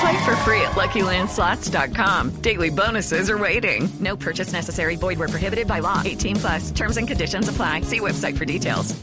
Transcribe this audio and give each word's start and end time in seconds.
Play 0.00 0.24
for 0.24 0.36
free 0.44 0.60
at 0.60 0.72
LuckyLandSlots.com. 0.72 2.40
Daily 2.40 2.70
bonuses 2.70 3.30
are 3.30 3.38
waiting. 3.38 3.88
No 3.98 4.16
purchase 4.16 4.52
necessary. 4.52 4.96
Void 4.96 5.18
were 5.18 5.28
prohibited 5.28 5.66
by 5.66 5.80
law. 5.80 6.02
18 6.04 6.36
plus. 6.36 6.70
Terms 6.70 6.96
and 6.96 7.08
conditions 7.08 7.48
apply. 7.48 7.80
See 7.82 8.00
website 8.00 8.36
for 8.38 8.44
details. 8.44 8.94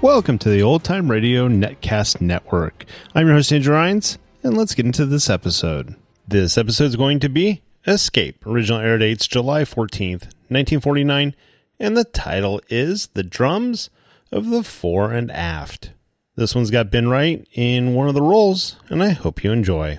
Welcome 0.00 0.38
to 0.38 0.48
the 0.48 0.62
Old 0.62 0.84
Time 0.84 1.10
Radio 1.10 1.48
Netcast 1.48 2.20
Network. 2.20 2.84
I'm 3.16 3.26
your 3.26 3.34
host, 3.34 3.52
Andrew 3.52 3.74
Rhynes, 3.74 4.16
and 4.42 4.56
let's 4.56 4.74
get 4.74 4.86
into 4.86 5.06
this 5.06 5.28
episode. 5.28 5.96
This 6.26 6.56
episode 6.56 6.84
is 6.84 6.96
going 6.96 7.20
to 7.20 7.28
be 7.28 7.62
Escape. 7.86 8.46
Original 8.46 8.80
air 8.80 8.98
dates 8.98 9.26
July 9.26 9.62
14th, 9.62 10.24
1949, 10.48 11.34
and 11.80 11.96
the 11.96 12.04
title 12.04 12.60
is 12.68 13.08
The 13.14 13.22
Drums 13.22 13.90
of 14.30 14.50
the 14.50 14.62
Fore 14.62 15.12
and 15.12 15.30
Aft. 15.30 15.92
This 16.36 16.54
one's 16.54 16.70
got 16.70 16.90
Ben 16.90 17.08
Wright 17.08 17.46
in 17.52 17.94
one 17.94 18.08
of 18.08 18.14
the 18.14 18.22
roles, 18.22 18.76
and 18.88 19.02
I 19.02 19.10
hope 19.10 19.42
you 19.42 19.50
enjoy. 19.50 19.98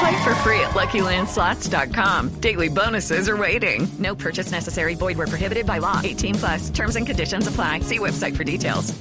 Play 0.00 0.22
for 0.24 0.34
free 0.36 0.60
at 0.60 0.70
LuckyLandSlots.com. 0.70 2.40
Daily 2.40 2.68
bonuses 2.68 3.28
are 3.28 3.36
waiting. 3.36 3.86
No 3.98 4.14
purchase 4.14 4.50
necessary. 4.50 4.94
Void 4.94 5.18
were 5.18 5.26
prohibited 5.26 5.66
by 5.66 5.76
law. 5.78 6.00
18 6.02 6.34
plus. 6.36 6.70
Terms 6.70 6.96
and 6.96 7.06
conditions 7.06 7.46
apply. 7.46 7.80
See 7.80 7.98
website 7.98 8.34
for 8.34 8.42
details. 8.44 8.98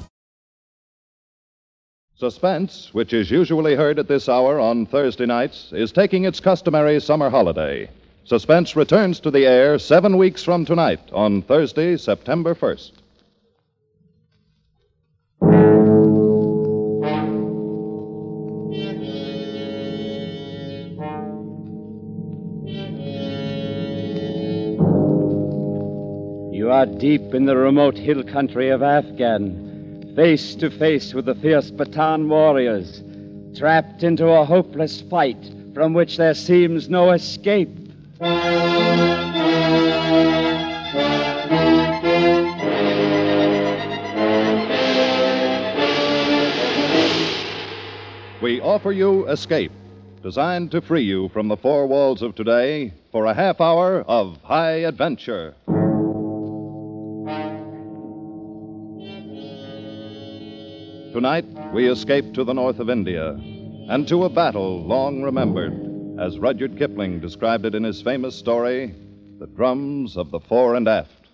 Suspense, 2.17 2.89
which 2.93 3.13
is 3.13 3.31
usually 3.31 3.75
heard 3.75 3.97
at 3.97 4.09
this 4.09 4.27
hour 4.27 4.59
on 4.59 4.85
Thursday 4.85 5.25
nights, 5.25 5.71
is 5.71 5.93
taking 5.93 6.25
its 6.25 6.41
customary 6.41 6.99
summer 6.99 7.29
holiday. 7.29 7.89
Suspense 8.25 8.75
returns 8.75 9.21
to 9.21 9.31
the 9.31 9.45
air 9.45 9.79
seven 9.79 10.17
weeks 10.17 10.43
from 10.43 10.65
tonight 10.65 10.99
on 11.13 11.41
Thursday, 11.41 11.95
September 11.95 12.53
1st. 12.53 12.91
You 26.69 26.75
are 26.75 26.85
deep 26.85 27.33
in 27.33 27.45
the 27.45 27.57
remote 27.57 27.97
hill 27.97 28.21
country 28.21 28.69
of 28.69 28.83
Afghan, 28.83 30.13
face 30.15 30.53
to 30.53 30.69
face 30.69 31.15
with 31.15 31.25
the 31.25 31.33
fierce 31.33 31.71
Pathan 31.71 32.27
warriors, 32.27 33.01
trapped 33.57 34.03
into 34.03 34.27
a 34.27 34.45
hopeless 34.45 35.01
fight 35.01 35.51
from 35.73 35.95
which 35.95 36.17
there 36.17 36.35
seems 36.35 36.87
no 36.87 37.09
escape. 37.09 37.75
We 48.43 48.61
offer 48.61 48.91
you 48.91 49.27
Escape, 49.27 49.71
designed 50.21 50.69
to 50.69 50.81
free 50.81 51.01
you 51.01 51.29
from 51.29 51.47
the 51.47 51.57
four 51.57 51.87
walls 51.87 52.21
of 52.21 52.35
today 52.35 52.93
for 53.11 53.25
a 53.25 53.33
half 53.33 53.59
hour 53.59 54.01
of 54.01 54.37
high 54.43 54.83
adventure. 54.85 55.55
Tonight, 61.11 61.45
we 61.73 61.89
escape 61.89 62.35
to 62.35 62.43
the 62.43 62.53
north 62.53 62.79
of 62.79 62.87
India 62.87 63.31
and 63.89 64.07
to 64.07 64.25
a 64.25 64.29
battle 64.29 64.83
long 64.83 65.23
remembered, 65.23 65.73
as 66.19 66.37
Rudyard 66.37 66.77
Kipling 66.77 67.19
described 67.19 67.65
it 67.65 67.73
in 67.73 67.83
his 67.83 67.99
famous 67.99 68.35
story, 68.35 68.93
The 69.39 69.47
Drums 69.47 70.17
of 70.17 70.29
the 70.29 70.39
Fore 70.39 70.75
and 70.75 70.87
Aft. 70.87 71.27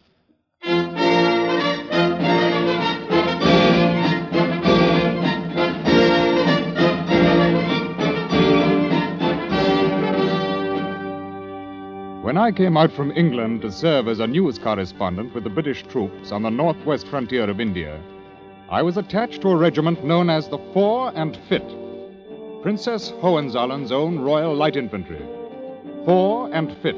When 12.24 12.38
I 12.38 12.54
came 12.56 12.78
out 12.78 12.94
from 12.94 13.12
England 13.12 13.62
to 13.64 13.72
serve 13.74 14.08
as 14.08 14.22
a 14.22 14.28
news 14.28 14.58
correspondent 14.58 15.36
with 15.36 15.44
the 15.44 15.50
British 15.50 15.84
troops 15.84 16.32
on 16.32 16.44
the 16.44 16.50
northwest 16.50 17.08
frontier 17.08 17.50
of 17.50 17.60
India, 17.60 18.02
I 18.70 18.82
was 18.82 18.98
attached 18.98 19.42
to 19.42 19.50
a 19.50 19.56
regiment 19.56 20.04
known 20.04 20.28
as 20.28 20.48
the 20.48 20.58
Fore 20.74 21.12
and 21.14 21.38
Fit, 21.48 21.64
Princess 22.64 23.12
Hohenzollerns 23.22 23.92
own 23.92 24.18
Royal 24.18 24.56
Light 24.56 24.76
Infantry. 24.76 25.22
Fore 26.04 26.50
and 26.52 26.76
Fit. 26.78 26.96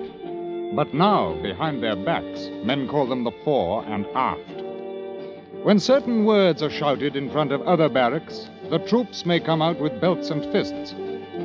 But 0.73 0.93
now, 0.93 1.33
behind 1.41 1.83
their 1.83 1.97
backs, 1.97 2.49
men 2.63 2.87
call 2.87 3.05
them 3.05 3.25
the 3.25 3.33
Fore 3.43 3.83
and 3.85 4.05
Aft. 4.15 4.63
When 5.63 5.77
certain 5.77 6.23
words 6.23 6.63
are 6.63 6.69
shouted 6.69 7.17
in 7.17 7.29
front 7.29 7.51
of 7.51 7.61
other 7.63 7.89
barracks, 7.89 8.49
the 8.69 8.79
troops 8.79 9.25
may 9.25 9.41
come 9.41 9.61
out 9.61 9.81
with 9.81 9.99
belts 9.99 10.29
and 10.29 10.49
fists. 10.53 10.95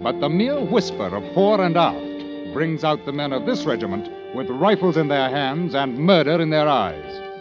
But 0.04 0.20
the 0.20 0.28
mere 0.28 0.60
whisper 0.60 1.16
of 1.16 1.34
fore 1.34 1.64
and 1.64 1.76
aft 1.76 2.52
brings 2.52 2.84
out 2.84 3.04
the 3.06 3.12
men 3.12 3.32
of 3.32 3.44
this 3.44 3.64
regiment 3.64 4.08
with 4.36 4.48
rifles 4.50 4.96
in 4.96 5.08
their 5.08 5.30
hands 5.30 5.74
and 5.74 5.98
murder 5.98 6.40
in 6.40 6.50
their 6.50 6.68
eyes. 6.68 7.31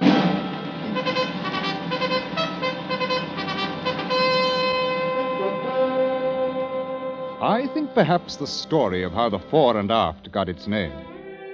I 7.41 7.65
think 7.65 7.95
perhaps 7.95 8.35
the 8.35 8.45
story 8.45 9.01
of 9.01 9.13
how 9.13 9.27
the 9.27 9.39
fore 9.39 9.75
and 9.75 9.89
aft 9.89 10.31
got 10.31 10.47
its 10.47 10.67
name 10.67 10.93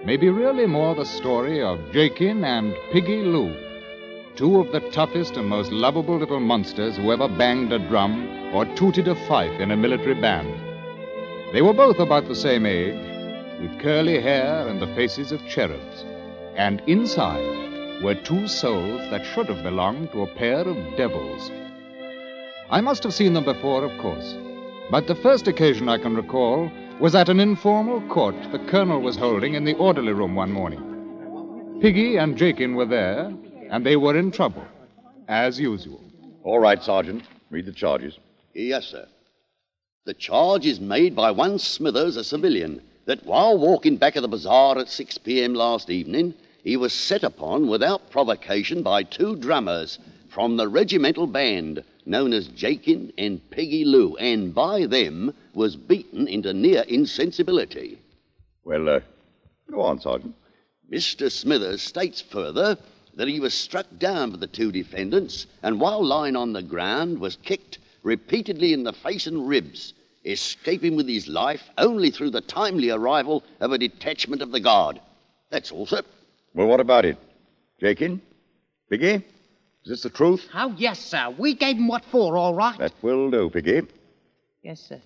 may 0.03 0.17
be 0.17 0.27
really 0.27 0.65
more 0.65 0.93
the 0.93 1.05
story 1.05 1.63
of 1.63 1.79
Jakin 1.93 2.43
and 2.43 2.75
Piggy 2.91 3.23
Lew, 3.23 3.55
two 4.35 4.59
of 4.59 4.73
the 4.73 4.81
toughest 4.91 5.37
and 5.37 5.47
most 5.47 5.71
lovable 5.71 6.17
little 6.17 6.41
monsters 6.41 6.97
who 6.97 7.13
ever 7.13 7.29
banged 7.29 7.71
a 7.71 7.79
drum 7.79 8.27
or 8.53 8.65
tooted 8.75 9.07
a 9.07 9.15
fife 9.29 9.61
in 9.61 9.71
a 9.71 9.77
military 9.77 10.15
band. 10.15 10.53
They 11.53 11.61
were 11.61 11.71
both 11.71 11.99
about 11.99 12.27
the 12.27 12.35
same 12.35 12.65
age, 12.65 12.99
with 13.61 13.79
curly 13.79 14.21
hair 14.21 14.67
and 14.67 14.81
the 14.81 14.93
faces 14.93 15.31
of 15.31 15.47
cherubs. 15.47 16.03
And 16.57 16.81
inside 16.87 18.03
were 18.03 18.15
two 18.15 18.49
souls 18.49 19.09
that 19.09 19.25
should 19.25 19.47
have 19.47 19.63
belonged 19.63 20.11
to 20.11 20.23
a 20.23 20.35
pair 20.35 20.67
of 20.67 20.97
devils. 20.97 21.49
I 22.69 22.81
must 22.81 23.03
have 23.03 23.13
seen 23.13 23.31
them 23.31 23.45
before, 23.45 23.85
of 23.85 23.97
course. 24.01 24.35
But 24.89 25.07
the 25.07 25.15
first 25.15 25.49
occasion 25.49 25.89
I 25.89 25.97
can 25.97 26.15
recall 26.15 26.71
was 27.01 27.13
at 27.13 27.27
an 27.27 27.41
informal 27.41 27.99
court 28.07 28.35
the 28.53 28.59
colonel 28.59 29.01
was 29.01 29.17
holding 29.17 29.53
in 29.53 29.65
the 29.65 29.75
orderly 29.75 30.13
room 30.13 30.33
one 30.33 30.51
morning. 30.51 31.79
Piggy 31.81 32.15
and 32.15 32.37
Jakin 32.37 32.73
were 32.73 32.85
there, 32.85 33.33
and 33.69 33.85
they 33.85 33.97
were 33.97 34.17
in 34.17 34.31
trouble, 34.31 34.65
as 35.27 35.59
usual. 35.59 36.01
All 36.43 36.59
right, 36.59 36.81
Sergeant. 36.81 37.23
Read 37.49 37.65
the 37.65 37.73
charges. 37.73 38.17
Yes, 38.53 38.87
sir. 38.87 39.07
The 40.05 40.13
charge 40.13 40.65
is 40.65 40.79
made 40.79 41.15
by 41.15 41.31
one 41.31 41.59
Smithers, 41.59 42.15
a 42.15 42.23
civilian, 42.23 42.81
that 43.05 43.25
while 43.25 43.57
walking 43.57 43.97
back 43.97 44.15
of 44.15 44.21
the 44.21 44.29
bazaar 44.29 44.77
at 44.79 44.89
6 44.89 45.17
p.m. 45.17 45.53
last 45.53 45.89
evening, 45.89 46.33
he 46.63 46.77
was 46.77 46.93
set 46.93 47.23
upon 47.23 47.67
without 47.67 48.09
provocation 48.09 48.83
by 48.83 49.03
two 49.03 49.35
drummers 49.35 49.99
from 50.37 50.55
the 50.55 50.67
regimental 50.67 51.25
band 51.25 51.83
known 52.05 52.31
as 52.31 52.47
Jakin 52.49 53.11
and 53.17 53.41
Peggy 53.49 53.83
Lou, 53.83 54.15
and 54.17 54.53
by 54.53 54.85
them 54.85 55.33
was 55.55 55.75
beaten 55.75 56.27
into 56.27 56.53
near 56.53 56.83
insensibility. 56.83 57.97
Well, 58.63 58.87
uh, 58.87 58.99
go 59.71 59.81
on, 59.81 59.99
Sergeant. 59.99 60.35
Mr. 60.91 61.31
Smithers 61.31 61.81
states 61.81 62.21
further 62.21 62.77
that 63.15 63.27
he 63.27 63.39
was 63.39 63.55
struck 63.55 63.87
down 63.97 64.29
by 64.29 64.37
the 64.37 64.45
two 64.45 64.71
defendants 64.71 65.47
and 65.63 65.81
while 65.81 66.05
lying 66.05 66.35
on 66.35 66.53
the 66.53 66.61
ground 66.61 67.17
was 67.17 67.37
kicked 67.37 67.79
repeatedly 68.03 68.73
in 68.73 68.83
the 68.83 68.93
face 68.93 69.25
and 69.25 69.47
ribs, 69.47 69.95
escaping 70.23 70.95
with 70.95 71.07
his 71.07 71.27
life 71.27 71.63
only 71.79 72.11
through 72.11 72.29
the 72.29 72.41
timely 72.41 72.91
arrival 72.91 73.43
of 73.59 73.71
a 73.71 73.79
detachment 73.79 74.43
of 74.43 74.51
the 74.51 74.59
guard. 74.59 75.01
That's 75.49 75.71
all, 75.71 75.87
sir. 75.87 76.03
Well, 76.53 76.67
what 76.67 76.79
about 76.79 77.05
it? 77.05 77.17
Jakin? 77.79 78.21
Piggy? 78.91 79.23
Is 79.87 79.91
this 79.91 80.01
the 80.03 80.09
truth? 80.09 80.45
Oh, 80.53 80.75
yes, 80.77 80.99
sir. 80.99 81.33
We 81.37 81.53
gave 81.53 81.77
him 81.77 81.87
what 81.87 82.03
for, 82.11 82.35
all 82.35 82.53
right. 82.53 82.77
That 82.77 82.91
will 83.01 83.31
do, 83.31 83.49
Piggy. 83.49 83.83
Yes, 84.61 84.81
sir. 84.81 84.99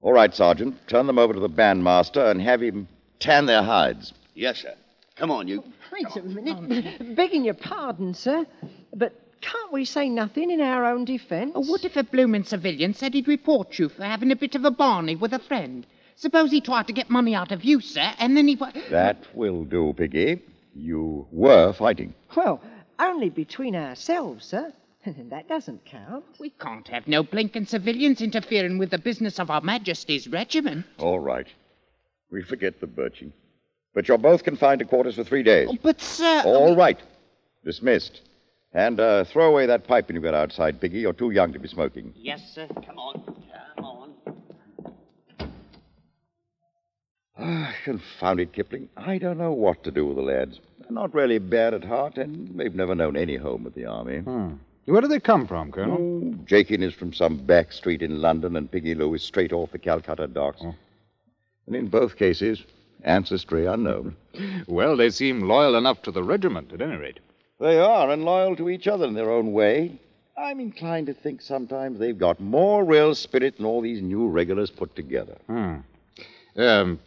All 0.00 0.14
right, 0.14 0.34
Sergeant. 0.34 0.74
Turn 0.88 1.06
them 1.06 1.18
over 1.18 1.34
to 1.34 1.38
the 1.40 1.50
bandmaster 1.50 2.30
and 2.30 2.40
have 2.40 2.62
him 2.62 2.88
tan 3.20 3.44
their 3.44 3.62
hides. 3.62 4.14
Yes, 4.34 4.60
sir. 4.62 4.72
Come 5.16 5.30
on, 5.30 5.46
you. 5.48 5.62
Oh, 5.62 5.72
wait 5.92 6.16
a 6.16 6.22
minute. 6.22 7.14
Begging 7.14 7.44
your 7.44 7.52
pardon, 7.52 8.14
sir, 8.14 8.46
but 8.94 9.12
can't 9.42 9.70
we 9.70 9.84
say 9.84 10.08
nothing 10.08 10.50
in 10.50 10.62
our 10.62 10.86
own 10.86 11.04
defence? 11.04 11.52
Oh, 11.54 11.60
what 11.66 11.84
if 11.84 11.94
a 11.98 12.02
bloomin' 12.02 12.44
civilian 12.44 12.94
said 12.94 13.12
he'd 13.12 13.28
report 13.28 13.78
you 13.78 13.90
for 13.90 14.02
having 14.04 14.32
a 14.32 14.36
bit 14.36 14.54
of 14.54 14.64
a 14.64 14.70
barney 14.70 15.14
with 15.16 15.34
a 15.34 15.38
friend? 15.40 15.86
Suppose 16.14 16.50
he 16.50 16.62
tried 16.62 16.86
to 16.86 16.94
get 16.94 17.10
money 17.10 17.34
out 17.34 17.52
of 17.52 17.64
you, 17.64 17.82
sir, 17.82 18.14
and 18.18 18.34
then 18.34 18.48
he. 18.48 18.56
wa- 18.56 18.72
That 18.90 19.26
will 19.34 19.64
do, 19.64 19.92
Piggy. 19.94 20.40
You 20.74 21.26
were 21.32 21.74
fighting. 21.74 22.14
Well, 22.34 22.62
only 22.98 23.30
between 23.30 23.74
ourselves, 23.74 24.46
sir. 24.46 24.72
that 25.30 25.48
doesn't 25.48 25.84
count. 25.84 26.24
We 26.38 26.50
can't 26.50 26.86
have 26.88 27.06
no 27.06 27.22
blinking 27.22 27.66
civilians 27.66 28.20
interfering 28.20 28.78
with 28.78 28.90
the 28.90 28.98
business 28.98 29.38
of 29.38 29.50
Our 29.50 29.60
Majesty's 29.60 30.28
regiment. 30.28 30.86
All 30.98 31.20
right. 31.20 31.46
We 32.30 32.42
forget 32.42 32.80
the 32.80 32.86
birching. 32.86 33.32
But 33.94 34.08
you're 34.08 34.18
both 34.18 34.44
confined 34.44 34.80
to 34.80 34.84
quarters 34.84 35.14
for 35.14 35.24
three 35.24 35.42
days. 35.42 35.68
Oh, 35.70 35.78
but, 35.82 36.00
sir. 36.00 36.42
All 36.44 36.76
right. 36.76 36.98
Dismissed. 37.64 38.20
And 38.72 39.00
uh, 39.00 39.24
throw 39.24 39.48
away 39.48 39.66
that 39.66 39.86
pipe 39.86 40.08
when 40.08 40.16
you 40.16 40.22
get 40.22 40.34
outside, 40.34 40.80
Piggy. 40.80 40.98
You're 40.98 41.14
too 41.14 41.30
young 41.30 41.52
to 41.52 41.58
be 41.58 41.68
smoking. 41.68 42.12
Yes, 42.14 42.42
sir. 42.54 42.66
Come 42.86 42.98
on. 42.98 43.22
Come 43.76 43.84
on. 43.84 44.14
Ah, 47.38 47.74
confound 47.84 48.40
it, 48.40 48.52
Kipling. 48.52 48.88
I 48.96 49.18
don't 49.18 49.38
know 49.38 49.52
what 49.52 49.84
to 49.84 49.90
do 49.90 50.06
with 50.06 50.16
the 50.16 50.22
lads. 50.22 50.60
They're 50.86 50.94
not 50.94 51.14
really 51.14 51.38
bad 51.38 51.74
at 51.74 51.82
heart, 51.84 52.16
and 52.16 52.56
they've 52.56 52.74
never 52.74 52.94
known 52.94 53.16
any 53.16 53.34
home 53.34 53.64
with 53.64 53.74
the 53.74 53.86
army. 53.86 54.18
Hmm. 54.18 54.52
Where 54.84 55.00
do 55.00 55.08
they 55.08 55.18
come 55.18 55.48
from, 55.48 55.72
Colonel? 55.72 55.98
Oh, 56.00 56.34
Jakin 56.44 56.80
is 56.80 56.94
from 56.94 57.12
some 57.12 57.38
back 57.38 57.72
street 57.72 58.02
in 58.02 58.20
London, 58.20 58.54
and 58.54 58.70
Piggy 58.70 58.94
Lew 58.94 59.12
is 59.14 59.24
straight 59.24 59.52
off 59.52 59.72
the 59.72 59.80
Calcutta 59.80 60.28
docks. 60.28 60.60
Oh. 60.62 60.76
And 61.66 61.74
in 61.74 61.88
both 61.88 62.14
cases, 62.16 62.62
ancestry 63.02 63.66
unknown. 63.66 64.16
Well, 64.68 64.96
they 64.96 65.10
seem 65.10 65.48
loyal 65.48 65.74
enough 65.76 66.02
to 66.02 66.12
the 66.12 66.22
regiment, 66.22 66.72
at 66.72 66.80
any 66.80 66.96
rate. 66.96 67.18
They 67.58 67.78
are, 67.80 68.10
and 68.10 68.24
loyal 68.24 68.54
to 68.56 68.68
each 68.68 68.86
other 68.86 69.06
in 69.06 69.14
their 69.14 69.30
own 69.30 69.52
way. 69.52 69.98
I'm 70.36 70.60
inclined 70.60 71.06
to 71.06 71.14
think 71.14 71.40
sometimes 71.40 71.98
they've 71.98 72.18
got 72.18 72.38
more 72.38 72.84
real 72.84 73.14
spirit 73.14 73.56
than 73.56 73.66
all 73.66 73.80
these 73.80 74.02
new 74.02 74.28
regulars 74.28 74.70
put 74.70 74.94
together. 74.94 75.36
Hmm. 75.46 75.76
Um, 76.56 77.00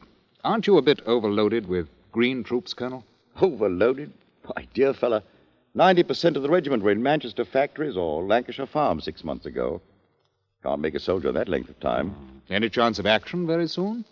aren't 0.44 0.68
you 0.68 0.78
a 0.78 0.82
bit 0.82 1.02
overloaded 1.06 1.68
with 1.68 1.88
green 2.12 2.44
troops, 2.44 2.74
Colonel? 2.74 3.04
Overloaded? 3.42 4.12
My 4.56 4.68
dear 4.74 4.94
fellow, 4.94 5.22
90% 5.76 6.36
of 6.36 6.42
the 6.44 6.50
regiment 6.50 6.84
were 6.84 6.92
in 6.92 7.04
Manchester 7.04 7.46
factories 7.46 7.96
or 7.96 8.24
Lancashire 8.24 8.66
farms 8.66 9.04
six 9.04 9.24
months 9.24 9.46
ago. 9.46 9.82
Can't 10.64 10.82
make 10.82 10.96
a 10.96 11.00
soldier 11.00 11.32
that 11.32 11.48
length 11.48 11.70
of 11.70 11.80
time. 11.80 12.42
Any 12.50 12.70
chance 12.70 13.00
of 13.00 13.06
action 13.06 13.48
very 13.48 13.68
soon? 13.68 14.04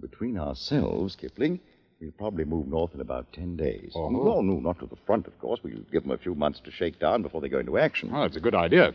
Between 0.00 0.36
ourselves, 0.36 1.16
Kipling, 1.16 1.60
we'll 2.00 2.10
probably 2.12 2.44
move 2.44 2.66
north 2.68 2.94
in 2.94 3.00
about 3.00 3.32
ten 3.32 3.56
days. 3.56 3.92
Oh. 3.94 4.10
No, 4.10 4.40
no, 4.42 4.60
not 4.60 4.78
to 4.80 4.86
the 4.86 4.96
front, 5.06 5.26
of 5.26 5.38
course. 5.38 5.60
We'll 5.62 5.78
give 5.90 6.02
them 6.02 6.12
a 6.12 6.18
few 6.18 6.34
months 6.34 6.60
to 6.64 6.70
shake 6.70 6.98
down 6.98 7.22
before 7.22 7.40
they 7.40 7.48
go 7.48 7.60
into 7.60 7.78
action. 7.78 8.10
Oh, 8.12 8.24
it's 8.24 8.36
a 8.36 8.40
good 8.40 8.54
idea. 8.54 8.94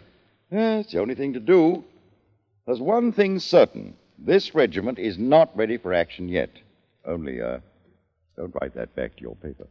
Yeah, 0.51 0.80
it's 0.80 0.91
the 0.91 1.00
only 1.00 1.15
thing 1.15 1.33
to 1.33 1.39
do. 1.39 1.83
There's 2.68 2.81
one 2.81 3.12
thing 3.12 3.39
certain. 3.39 3.95
This 4.19 4.53
regiment 4.53 5.00
is 5.00 5.18
not 5.18 5.56
ready 5.57 5.77
for 5.77 5.94
action 5.94 6.30
yet. 6.30 6.51
Only, 7.06 7.41
uh, 7.41 7.59
don't 8.36 8.53
write 8.62 8.75
that 8.75 8.95
back 8.95 9.15
to 9.15 9.21
your 9.21 9.36
paper. 9.36 9.65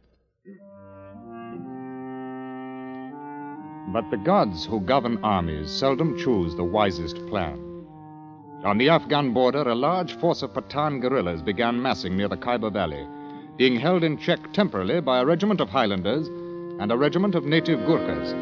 But 3.91 4.11
the 4.11 4.17
gods 4.17 4.65
who 4.65 4.81
govern 4.81 5.17
armies 5.23 5.71
seldom 5.71 6.15
choose 6.15 6.55
the 6.55 6.63
wisest 6.63 7.25
plan. 7.27 7.59
On 8.63 8.77
the 8.77 8.89
Afghan 8.89 9.33
border, 9.33 9.67
a 9.67 9.73
large 9.73 10.13
force 10.19 10.43
of 10.43 10.53
Pathan 10.53 11.01
guerrillas 11.01 11.41
began 11.41 11.81
massing 11.81 12.15
near 12.15 12.27
the 12.27 12.37
Khyber 12.37 12.69
Valley, 12.69 13.07
being 13.57 13.79
held 13.79 14.03
in 14.03 14.15
check 14.17 14.53
temporarily 14.53 15.01
by 15.01 15.19
a 15.19 15.25
regiment 15.25 15.59
of 15.59 15.69
Highlanders 15.69 16.27
and 16.79 16.91
a 16.91 16.97
regiment 16.97 17.33
of 17.33 17.45
native 17.45 17.79
Gurkhas. 17.87 18.35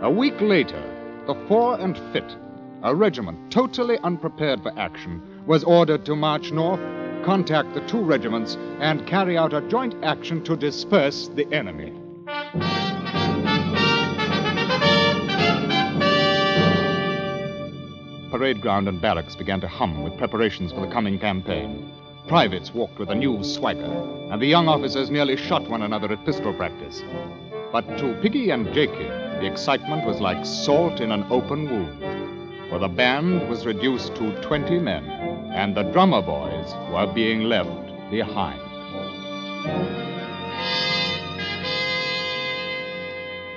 A 0.00 0.10
week 0.10 0.40
later, 0.40 0.82
the 1.26 1.34
Fore 1.46 1.78
and 1.78 1.98
Fit, 2.14 2.36
a 2.82 2.94
regiment 2.94 3.52
totally 3.52 3.98
unprepared 3.98 4.62
for 4.62 4.72
action, 4.78 5.20
was 5.46 5.64
ordered 5.64 6.06
to 6.06 6.16
march 6.16 6.50
north, 6.50 6.80
contact 7.24 7.74
the 7.74 7.80
two 7.82 8.02
regiments, 8.02 8.56
and 8.80 9.06
carry 9.06 9.38
out 9.38 9.52
a 9.52 9.60
joint 9.62 9.94
action 10.02 10.42
to 10.44 10.56
disperse 10.56 11.28
the 11.28 11.46
enemy. 11.52 11.92
Parade 18.30 18.60
ground 18.60 18.88
and 18.88 19.00
barracks 19.00 19.36
began 19.36 19.60
to 19.60 19.68
hum 19.68 20.02
with 20.02 20.16
preparations 20.16 20.72
for 20.72 20.80
the 20.80 20.92
coming 20.92 21.18
campaign. 21.18 21.92
Privates 22.28 22.72
walked 22.72 22.98
with 22.98 23.10
a 23.10 23.14
new 23.14 23.44
swagger, 23.44 23.92
and 24.30 24.40
the 24.40 24.46
young 24.46 24.68
officers 24.68 25.10
nearly 25.10 25.36
shot 25.36 25.68
one 25.68 25.82
another 25.82 26.10
at 26.10 26.24
pistol 26.24 26.54
practice. 26.54 27.02
But 27.70 27.98
to 27.98 28.18
Piggy 28.22 28.50
and 28.50 28.72
Jakey, 28.72 29.04
the 29.04 29.46
excitement 29.46 30.06
was 30.06 30.20
like 30.20 30.46
salt 30.46 31.00
in 31.00 31.10
an 31.10 31.26
open 31.30 31.68
wound. 31.68 32.70
For 32.70 32.78
the 32.78 32.88
band 32.88 33.48
was 33.50 33.66
reduced 33.66 34.14
to 34.16 34.40
20 34.40 34.78
men, 34.78 35.31
and 35.54 35.74
the 35.74 35.82
drummer 35.82 36.22
boys 36.22 36.72
were 36.90 37.12
being 37.12 37.42
left 37.42 38.10
behind. 38.10 38.60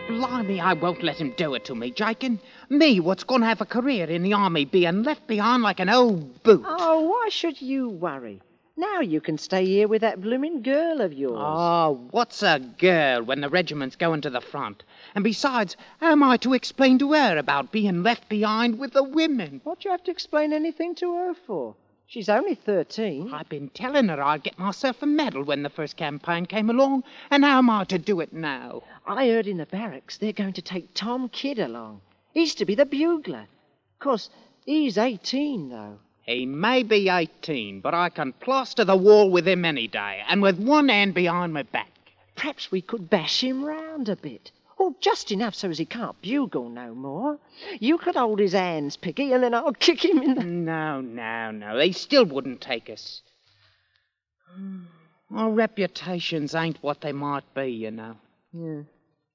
Blimey, 0.08 0.60
I 0.60 0.74
won't 0.74 1.04
let 1.04 1.18
him 1.18 1.34
do 1.38 1.56
it 1.56 1.66
to 1.66 1.75
me, 1.75 1.92
Jakin. 1.92 2.40
Me, 2.70 3.00
what's 3.00 3.24
going 3.24 3.42
to 3.42 3.48
have 3.48 3.62
a 3.62 3.66
career 3.66 4.06
in 4.06 4.24
the 4.24 4.34
army, 4.34 4.66
being 4.66 5.04
left 5.04 5.25
behind 5.25 5.64
like 5.64 5.80
an 5.80 5.90
old 5.90 6.44
boot. 6.44 6.66
Oh, 6.68 7.00
why 7.00 7.30
should 7.30 7.62
you 7.62 7.90
worry? 7.90 8.42
Now 8.78 9.00
you 9.00 9.22
can 9.22 9.38
stay 9.38 9.66
here 9.66 9.88
with 9.88 10.02
that 10.02 10.20
blooming 10.20 10.62
girl 10.62 11.00
of 11.00 11.14
yours. 11.14 11.40
Oh, 11.40 12.08
what's 12.12 12.44
a 12.44 12.60
girl 12.60 13.24
when 13.24 13.40
the 13.40 13.50
regiment's 13.50 13.96
going 13.96 14.20
to 14.22 14.30
the 14.30 14.42
front? 14.42 14.84
And 15.16 15.24
besides, 15.24 15.78
how 16.02 16.12
am 16.12 16.24
I 16.24 16.36
to 16.38 16.54
explain 16.54 17.00
to 17.00 17.14
her 17.14 17.38
about 17.38 17.72
being 17.72 18.04
left 18.04 18.28
behind 18.28 18.78
with 18.78 18.92
the 18.92 19.04
women? 19.04 19.62
What 19.64 19.80
do 19.80 19.88
you 19.88 19.92
have 19.92 20.04
to 20.04 20.12
explain 20.12 20.52
anything 20.52 20.94
to 20.96 21.16
her 21.16 21.34
for? 21.34 21.75
She's 22.08 22.30
only 22.30 22.54
13. 22.54 23.34
I've 23.34 23.50
been 23.50 23.70
telling 23.70 24.10
her 24.10 24.22
I'd 24.22 24.44
get 24.44 24.60
myself 24.60 25.02
a 25.02 25.08
medal 25.08 25.44
when 25.44 25.64
the 25.64 25.70
first 25.70 25.98
campaign 25.98 26.46
came 26.46 26.70
along, 26.70 27.04
and 27.32 27.44
how 27.44 27.58
am 27.58 27.70
I 27.70 27.84
to 27.86 27.98
do 27.98 28.20
it 28.20 28.32
now? 28.32 28.84
I 29.08 29.28
heard 29.28 29.48
in 29.48 29.58
the 29.58 29.66
barracks 29.66 30.18
they're 30.18 30.32
going 30.32 30.54
to 30.54 30.62
take 30.62 30.94
Tom 30.94 31.30
Kidd 31.30 31.58
along. 31.58 32.02
He's 32.32 32.54
to 32.56 32.66
be 32.66 32.76
the 32.76 32.86
bugler. 32.86 33.48
Of 33.94 34.00
course, 34.00 34.30
he's 34.66 34.98
18, 34.98 35.70
though. 35.70 36.00
He 36.22 36.46
may 36.46 36.84
be 36.84 37.10
18, 37.10 37.82
but 37.82 37.94
I 37.94 38.10
can 38.10 38.34
plaster 38.34 38.84
the 38.84 38.96
wall 38.96 39.30
with 39.32 39.48
him 39.48 39.66
any 39.66 39.88
day, 39.88 40.24
and 40.28 40.42
with 40.42 40.60
one 40.60 40.90
hand 40.90 41.16
behind 41.16 41.54
my 41.54 41.64
back. 41.64 41.92
Perhaps 42.36 42.72
we 42.72 42.82
could 42.82 43.10
bash 43.10 43.44
him 43.44 43.64
round 43.64 44.10
a 44.10 44.16
bit. 44.16 44.52
Oh, 44.77 44.96
just 45.00 45.32
enough 45.32 45.55
so 45.55 45.70
as 45.70 45.77
he 45.77 45.86
can't 45.86 46.22
bugle 46.22 46.70
no 46.70 46.94
more. 46.94 47.39
You 47.79 47.98
could 47.98 48.15
hold 48.15 48.39
his 48.39 48.51
hands, 48.51 48.98
Piggy, 48.98 49.32
and 49.32 49.41
then 49.41 49.53
I'll 49.53 49.72
kick 49.79 50.03
him 50.03 50.22
in 50.22 50.36
the. 50.36 50.44
No, 50.44 51.01
no, 51.01 51.51
no. 51.51 51.77
They 51.77 51.91
still 51.91 52.25
wouldn't 52.25 52.62
take 52.62 52.89
us. 52.89 53.22
Our 55.34 55.50
reputations 55.50 56.53
ain't 56.53 56.84
what 56.84 57.01
they 57.01 57.12
might 57.12 57.51
be, 57.53 57.67
you 57.67 57.91
know. 57.91 58.15
Yeah. 58.53 58.82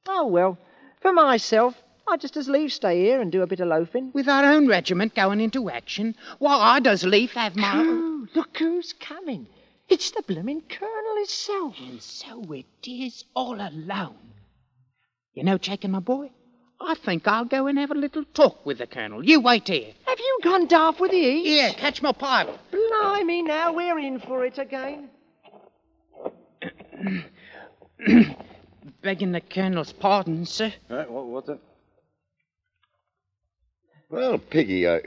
Oh, 0.07 0.27
well, 0.27 0.59
for 1.01 1.13
myself, 1.13 1.75
I'd 2.07 2.21
just 2.21 2.37
as 2.37 2.49
lief 2.49 2.73
stay 2.73 3.01
here 3.01 3.21
and 3.21 3.33
do 3.33 3.43
a 3.43 3.47
bit 3.47 3.61
of 3.61 3.69
loafing. 3.69 4.11
With 4.13 4.29
our 4.29 4.45
own 4.45 4.69
regiment 4.69 5.15
going 5.15 5.41
into 5.41 5.71
action, 5.71 6.17
why, 6.39 6.55
I 6.55 6.81
does 6.81 7.05
lief 7.05 7.33
have 7.33 7.57
my... 7.57 7.73
Oh, 7.77 8.27
look 8.35 8.59
who's 8.59 8.93
coming. 8.93 9.47
It's 9.89 10.11
the 10.11 10.23
blooming 10.23 10.63
colonel 10.63 11.17
himself. 11.17 11.77
And 11.81 12.03
so 12.03 12.43
it 12.53 12.67
is, 12.87 13.25
all 13.35 13.61
alone. 13.61 14.17
You 15.35 15.45
know, 15.45 15.59
Jacob, 15.59 15.91
my 15.93 16.01
boy, 16.01 16.31
I 16.81 16.95
think 16.95 17.29
I'll 17.29 17.45
go 17.45 17.67
and 17.67 17.79
have 17.79 17.91
a 17.91 17.95
little 17.95 18.25
talk 18.35 18.65
with 18.65 18.79
the 18.79 18.87
colonel. 18.87 19.25
You 19.25 19.41
wait 19.41 19.69
here. 19.69 19.93
Have 20.07 20.19
you 20.19 20.39
gone 20.43 20.67
daft 20.67 20.99
with 21.01 21.11
the 21.11 21.17
east? 21.17 21.47
Here, 21.47 21.73
catch 21.73 22.03
my 22.03 22.13
pipe. 22.13 22.49
Blimey, 22.71 23.43
now 23.43 23.73
we're 23.73 23.99
in 23.99 24.19
for 24.21 24.45
it 24.45 24.59
again. 24.59 25.11
Begging 29.03 29.33
the 29.33 29.41
colonel's 29.41 29.93
pardon, 29.93 30.47
sir. 30.47 30.73
Uh, 30.89 31.05
what, 31.05 31.27
what's 31.27 31.47
that? 31.49 31.59
Well, 34.09 34.39
Piggy, 34.39 34.89
I. 34.89 35.01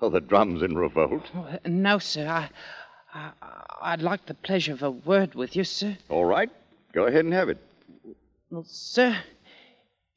Oh, 0.00 0.10
the 0.10 0.20
drum's 0.20 0.62
in 0.62 0.76
revolt. 0.76 1.24
Oh, 1.34 1.40
uh, 1.42 1.58
no, 1.66 1.98
sir. 1.98 2.26
I, 2.28 2.48
I, 3.14 3.32
I'd 3.80 4.02
like 4.02 4.26
the 4.26 4.34
pleasure 4.34 4.72
of 4.72 4.82
a 4.82 4.90
word 4.90 5.34
with 5.34 5.56
you, 5.56 5.64
sir. 5.64 5.96
All 6.08 6.24
right. 6.24 6.50
Go 6.92 7.06
ahead 7.06 7.24
and 7.24 7.32
have 7.32 7.48
it. 7.48 7.58
Well, 8.52 8.66
sir, 8.68 9.16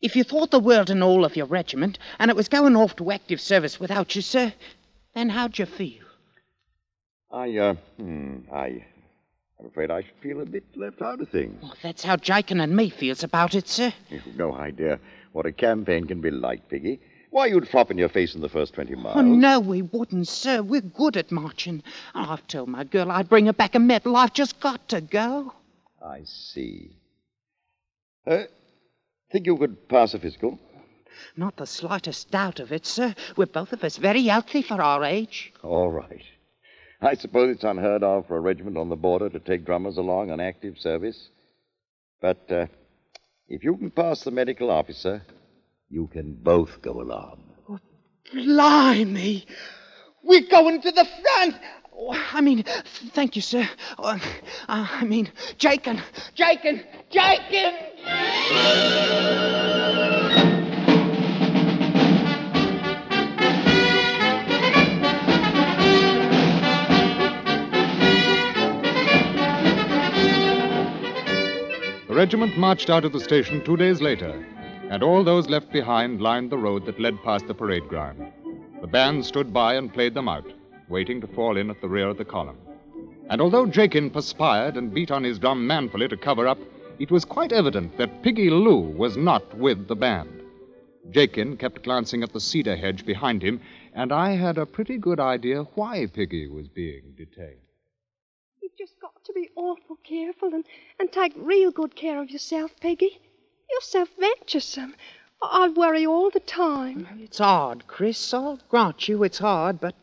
if 0.02 0.18
you 0.18 0.26
thought 0.26 0.52
the 0.52 0.60
world 0.60 0.90
and 0.90 1.02
all 1.02 1.24
of 1.24 1.38
your 1.38 1.46
regiment, 1.46 1.98
and 2.20 2.30
it 2.30 2.36
was 2.36 2.50
going 2.50 2.76
off 2.76 2.98
to 2.98 3.10
active 3.10 3.40
service 3.40 3.80
without 3.80 4.14
you, 4.14 4.22
sir, 4.22 4.52
then 5.14 5.30
how'd 5.30 5.58
you 5.58 5.66
feel? 5.66 6.04
I, 7.32 7.56
uh, 7.56 7.76
hmm, 7.96 8.40
I. 8.52 8.84
I'm 9.58 9.68
afraid 9.68 9.90
I 9.90 10.02
should 10.02 10.18
feel 10.22 10.42
a 10.42 10.46
bit 10.46 10.66
left 10.76 11.02
out 11.02 11.22
of 11.22 11.30
things. 11.30 11.64
Well, 11.64 11.76
that's 11.82 12.04
how 12.04 12.18
Jakin 12.18 12.60
and 12.60 12.76
me 12.76 12.90
feels 12.90 13.24
about 13.24 13.56
it, 13.56 13.70
sir. 13.70 13.94
You've 14.10 14.36
no 14.36 14.54
idea 14.54 15.00
what 15.32 15.46
a 15.46 15.54
campaign 15.54 16.06
can 16.06 16.20
be 16.20 16.30
like, 16.30 16.68
Piggy. 16.68 17.00
Why, 17.30 17.46
you'd 17.46 17.70
flop 17.70 17.90
in 17.90 17.98
your 17.98 18.10
face 18.10 18.36
in 18.36 18.42
the 18.42 18.50
first 18.50 18.74
20 18.74 18.96
miles. 18.96 19.16
Oh, 19.16 19.22
no, 19.22 19.62
we 19.62 19.82
wouldn't, 19.82 20.28
sir. 20.28 20.62
We're 20.62 20.82
good 20.82 21.16
at 21.16 21.32
marching. 21.32 21.84
I've 22.14 22.46
told 22.48 22.68
my 22.68 22.84
girl 22.84 23.12
I'd 23.12 23.30
bring 23.30 23.46
her 23.46 23.54
back 23.54 23.76
a 23.76 23.80
medal. 23.80 24.18
I've 24.18 24.34
just 24.34 24.60
got 24.60 24.90
to 24.90 25.00
go. 25.00 25.54
I 26.04 26.24
see. 26.26 26.98
Uh, 28.28 28.44
think 29.32 29.46
you 29.46 29.58
could 29.58 29.88
pass 29.88 30.14
a 30.14 30.20
physical? 30.20 30.60
Not 31.38 31.58
the 31.58 31.66
slightest 31.66 32.32
doubt 32.32 32.60
of 32.60 32.72
it, 32.72 32.86
sir. 32.86 33.16
We're 33.38 33.46
both 33.46 33.74
of 33.74 33.84
us 33.84 33.98
very 33.98 34.24
healthy 34.24 34.62
for 34.62 34.82
our 34.82 35.04
age. 35.04 35.54
All 35.64 35.92
right. 35.92 36.24
I 37.02 37.14
suppose 37.16 37.54
it's 37.54 37.64
unheard 37.64 38.04
of 38.04 38.28
for 38.28 38.38
a 38.38 38.42
regiment 38.42 38.78
on 38.78 38.90
the 38.90 38.96
border 38.96 39.30
to 39.30 39.40
take 39.40 39.66
drummers 39.66 39.98
along 39.98 40.32
on 40.32 40.40
active 40.40 40.78
service. 40.78 41.30
But 42.22 42.52
uh, 42.52 42.66
if 43.48 43.64
you 43.64 43.78
can 43.78 43.92
pass 43.92 44.24
the 44.24 44.32
medical 44.32 44.72
officer, 44.72 45.22
you 45.90 46.08
can 46.08 46.34
both 46.34 46.82
go 46.82 47.02
along. 47.02 47.44
Oh, 47.70 47.80
blimey! 48.34 49.46
We're 50.24 50.50
going 50.50 50.82
to 50.82 50.92
the 50.92 51.06
front! 51.22 51.56
I 51.98 52.42
mean, 52.42 52.64
thank 53.14 53.36
you, 53.36 53.42
sir. 53.42 53.68
Uh, 53.98 54.20
I 54.68 55.04
mean, 55.06 55.32
Jakin! 55.58 56.02
Jakin! 56.34 56.84
Jakin! 57.10 57.74
The 72.08 72.14
regiment 72.14 72.58
marched 72.58 72.90
out 72.90 73.06
of 73.06 73.14
the 73.14 73.20
station 73.20 73.64
two 73.64 73.78
days 73.78 74.02
later, 74.02 74.46
and 74.90 75.04
all 75.04 75.24
those 75.24 75.50
left 75.50 75.72
behind 75.72 76.22
lined 76.22 76.50
the 76.50 76.58
road 76.58 76.86
that 76.86 77.00
led 77.00 77.22
past 77.24 77.48
the 77.48 77.54
parade 77.54 77.88
ground. 77.88 78.32
The 78.82 78.88
band 78.88 79.26
stood 79.26 79.54
by 79.54 79.76
and 79.76 79.94
played 79.94 80.14
them 80.14 80.30
out, 80.30 80.46
waiting 80.90 81.22
to 81.22 81.28
fall 81.28 81.58
in 81.58 81.70
at 81.70 81.82
the 81.82 81.90
rear 81.90 82.10
of 82.10 82.18
the 82.18 82.26
column. 82.26 82.58
And 83.30 83.42
although 83.42 83.66
Jakin 83.66 84.10
perspired 84.10 84.78
and 84.78 84.94
beat 84.94 85.12
on 85.12 85.24
his 85.24 85.40
drum 85.40 85.66
manfully 85.66 86.08
to 86.08 86.18
cover 86.18 86.48
up, 86.48 86.60
it 87.00 87.12
was 87.12 87.26
quite 87.26 87.52
evident 87.52 87.98
that 87.98 88.22
Piggy 88.24 88.50
Lou 88.50 88.80
was 88.80 89.18
not 89.18 89.58
with 89.58 89.88
the 89.88 89.96
band. 89.96 90.42
Jakin 91.12 91.58
kept 91.58 91.84
glancing 91.84 92.24
at 92.24 92.34
the 92.34 92.40
cedar 92.40 92.76
hedge 92.76 93.06
behind 93.06 93.44
him, 93.44 93.62
and 93.94 94.12
I 94.12 94.32
had 94.32 94.58
a 94.58 94.66
pretty 94.66 94.98
good 94.98 95.20
idea 95.20 95.64
why 95.76 96.08
Piggy 96.08 96.48
was 96.48 96.68
being 96.68 97.14
detained. 97.18 97.60
You've 98.62 98.78
just 98.78 99.00
got 99.00 99.24
to 99.26 99.34
be 99.34 99.50
awful 99.56 99.98
careful 100.04 100.54
and, 100.54 100.66
and 101.00 101.12
take 101.12 101.34
real 101.36 101.72
good 101.72 101.96
care 101.96 102.22
of 102.22 102.30
yourself, 102.30 102.72
Peggy. 102.80 103.20
You're 103.70 103.82
so 103.82 104.08
venturesome. 104.20 104.96
I- 105.42 105.64
I'd 105.64 105.76
worry 105.76 106.06
all 106.06 106.30
the 106.30 106.40
time. 106.40 107.08
It's 107.22 107.40
hard, 107.40 107.88
Chris. 107.88 108.34
I'll 108.34 108.60
grant 108.70 109.08
you 109.08 109.24
it's 109.24 109.40
hard, 109.40 109.80
but 109.80 109.96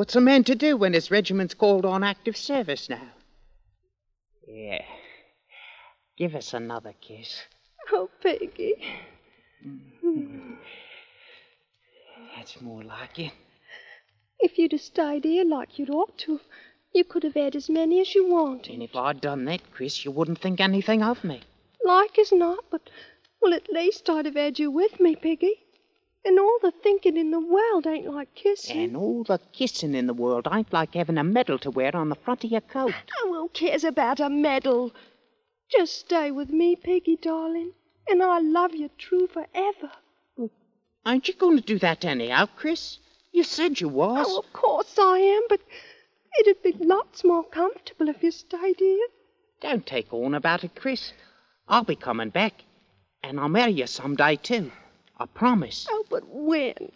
what's 0.00 0.16
a 0.16 0.20
man 0.20 0.42
to 0.42 0.54
do 0.54 0.78
when 0.78 0.94
his 0.94 1.10
regiment's 1.10 1.52
called 1.52 1.84
on 1.84 2.02
active 2.02 2.34
service 2.34 2.88
now? 2.88 3.06
Yeah. 4.48 4.82
Give 6.16 6.34
us 6.34 6.54
another 6.54 6.94
kiss. 7.02 7.42
Oh, 7.92 8.08
Peggy. 8.22 8.76
Hmm. 9.62 10.54
That's 12.34 12.62
more 12.62 12.82
like 12.82 13.18
it. 13.18 13.32
If 14.38 14.56
you'd 14.56 14.72
have 14.72 14.80
stayed 14.80 15.24
here 15.24 15.44
like 15.44 15.78
you'd 15.78 15.90
ought 15.90 16.16
to 16.20 16.32
have, 16.38 16.46
you 16.94 17.04
could 17.04 17.22
have 17.22 17.34
had 17.34 17.54
as 17.54 17.68
many 17.68 18.00
as 18.00 18.14
you 18.14 18.26
wanted. 18.26 18.72
And 18.72 18.82
if 18.82 18.96
I'd 18.96 19.20
done 19.20 19.44
that, 19.44 19.70
Chris, 19.70 20.02
you 20.02 20.12
wouldn't 20.12 20.40
think 20.40 20.60
anything 20.60 21.02
of 21.02 21.22
me. 21.22 21.42
Like 21.84 22.18
as 22.18 22.32
not, 22.32 22.64
but, 22.70 22.88
well, 23.42 23.52
at 23.52 23.70
least 23.70 24.08
I'd 24.08 24.24
have 24.24 24.36
had 24.36 24.58
you 24.58 24.70
with 24.70 24.98
me, 24.98 25.14
Peggy. 25.14 25.60
And 26.24 26.38
all 26.38 26.58
the 26.60 26.70
thinking 26.70 27.16
in 27.16 27.30
the 27.30 27.40
world 27.40 27.86
ain't 27.86 28.12
like 28.12 28.34
kissing. 28.34 28.76
And 28.76 28.96
all 28.96 29.24
the 29.24 29.40
kissing 29.52 29.94
in 29.94 30.06
the 30.06 30.14
world 30.14 30.46
ain't 30.52 30.72
like 30.72 30.94
having 30.94 31.16
a 31.16 31.24
medal 31.24 31.58
to 31.60 31.70
wear 31.70 31.96
on 31.96 32.10
the 32.10 32.14
front 32.14 32.44
of 32.44 32.50
your 32.50 32.60
coat. 32.60 32.92
Oh, 33.22 33.32
who 33.32 33.48
cares 33.48 33.84
about 33.84 34.20
a 34.20 34.28
medal? 34.28 34.92
Just 35.70 35.98
stay 36.00 36.30
with 36.30 36.50
me, 36.50 36.76
Peggy, 36.76 37.16
darling, 37.16 37.72
and 38.08 38.22
I'll 38.22 38.44
love 38.44 38.74
you 38.74 38.90
true 38.98 39.28
forever. 39.28 39.92
Ain't 41.06 41.28
you 41.28 41.34
going 41.34 41.56
to 41.56 41.64
do 41.64 41.78
that 41.78 42.04
anyhow, 42.04 42.46
Chris? 42.54 42.98
You 43.32 43.42
said 43.42 43.80
you 43.80 43.88
was. 43.88 44.26
Oh, 44.28 44.40
of 44.40 44.52
course 44.52 44.98
I 44.98 45.18
am, 45.18 45.42
but 45.48 45.60
it'd 46.40 46.62
be 46.62 46.74
lots 46.84 47.24
more 47.24 47.44
comfortable 47.44 48.08
if 48.08 48.22
you 48.22 48.30
stayed 48.30 48.78
here. 48.78 49.06
Don't 49.62 49.86
take 49.86 50.12
on 50.12 50.34
about 50.34 50.64
it, 50.64 50.74
Chris. 50.74 51.12
I'll 51.68 51.84
be 51.84 51.96
coming 51.96 52.28
back, 52.28 52.64
and 53.22 53.40
I'll 53.40 53.48
marry 53.48 53.72
you 53.72 53.86
some 53.86 54.16
day, 54.16 54.36
too. 54.36 54.72
I 55.20 55.26
promise. 55.26 55.86
Oh, 55.90 56.04
but 56.08 56.22
when? 56.26 56.90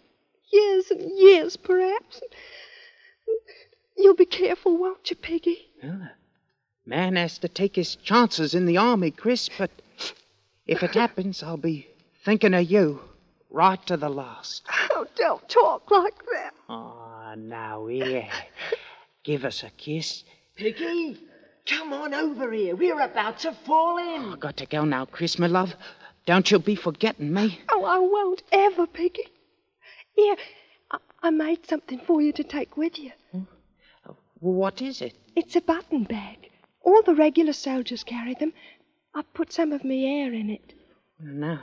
Years 0.51 0.89
and 0.89 1.11
years, 1.17 1.55
perhaps. 1.55 2.21
You'll 3.95 4.15
be 4.15 4.25
careful, 4.25 4.77
won't 4.77 5.09
you, 5.11 5.15
Peggy? 5.15 5.69
Yeah. 5.81 6.07
Man 6.87 7.15
has 7.15 7.37
to 7.39 7.47
take 7.47 7.75
his 7.75 7.95
chances 7.95 8.55
in 8.55 8.65
the 8.65 8.77
army, 8.77 9.11
Chris, 9.11 9.47
but 9.57 9.69
if 10.65 10.81
it 10.81 10.95
happens, 10.95 11.43
I'll 11.43 11.55
be 11.57 11.87
thinking 12.23 12.55
of 12.55 12.69
you 12.69 12.99
right 13.51 13.83
to 13.85 13.95
the 13.95 14.09
last. 14.09 14.63
Oh, 14.91 15.05
don't 15.15 15.47
talk 15.47 15.91
like 15.91 16.17
that. 16.33 16.53
Oh, 16.67 17.35
now, 17.37 17.85
here. 17.85 18.27
Give 19.23 19.45
us 19.45 19.63
a 19.63 19.69
kiss. 19.71 20.23
Piggy, 20.55 21.19
come 21.67 21.93
on 21.93 22.13
over 22.13 22.51
here. 22.51 22.75
We're 22.75 23.01
about 23.01 23.39
to 23.39 23.53
fall 23.65 23.97
in. 23.97 24.33
I've 24.33 24.39
got 24.39 24.57
to 24.57 24.65
go 24.65 24.83
now, 24.83 25.05
Chris, 25.05 25.37
my 25.37 25.47
love. 25.47 25.75
Don't 26.25 26.49
you 26.49 26.59
be 26.59 26.75
forgetting 26.75 27.31
me. 27.31 27.59
Oh, 27.69 27.85
I 27.85 27.99
won't 27.99 28.43
ever, 28.51 28.87
Peggy. 28.87 29.27
Here, 30.15 30.35
I, 30.91 30.97
I 31.21 31.29
made 31.29 31.67
something 31.67 31.99
for 31.99 32.21
you 32.21 32.31
to 32.33 32.43
take 32.43 32.77
with 32.77 32.97
you. 32.97 33.11
What 34.39 34.81
is 34.81 35.01
it? 35.01 35.15
It's 35.35 35.55
a 35.55 35.61
button 35.61 36.03
bag. 36.03 36.49
All 36.81 37.01
the 37.03 37.15
regular 37.15 37.53
soldiers 37.53 38.03
carry 38.03 38.35
them. 38.35 38.53
I've 39.13 39.33
put 39.33 39.51
some 39.51 39.71
of 39.71 39.83
me 39.83 40.21
air 40.21 40.33
in 40.33 40.49
it. 40.49 40.73
No, 41.19 41.59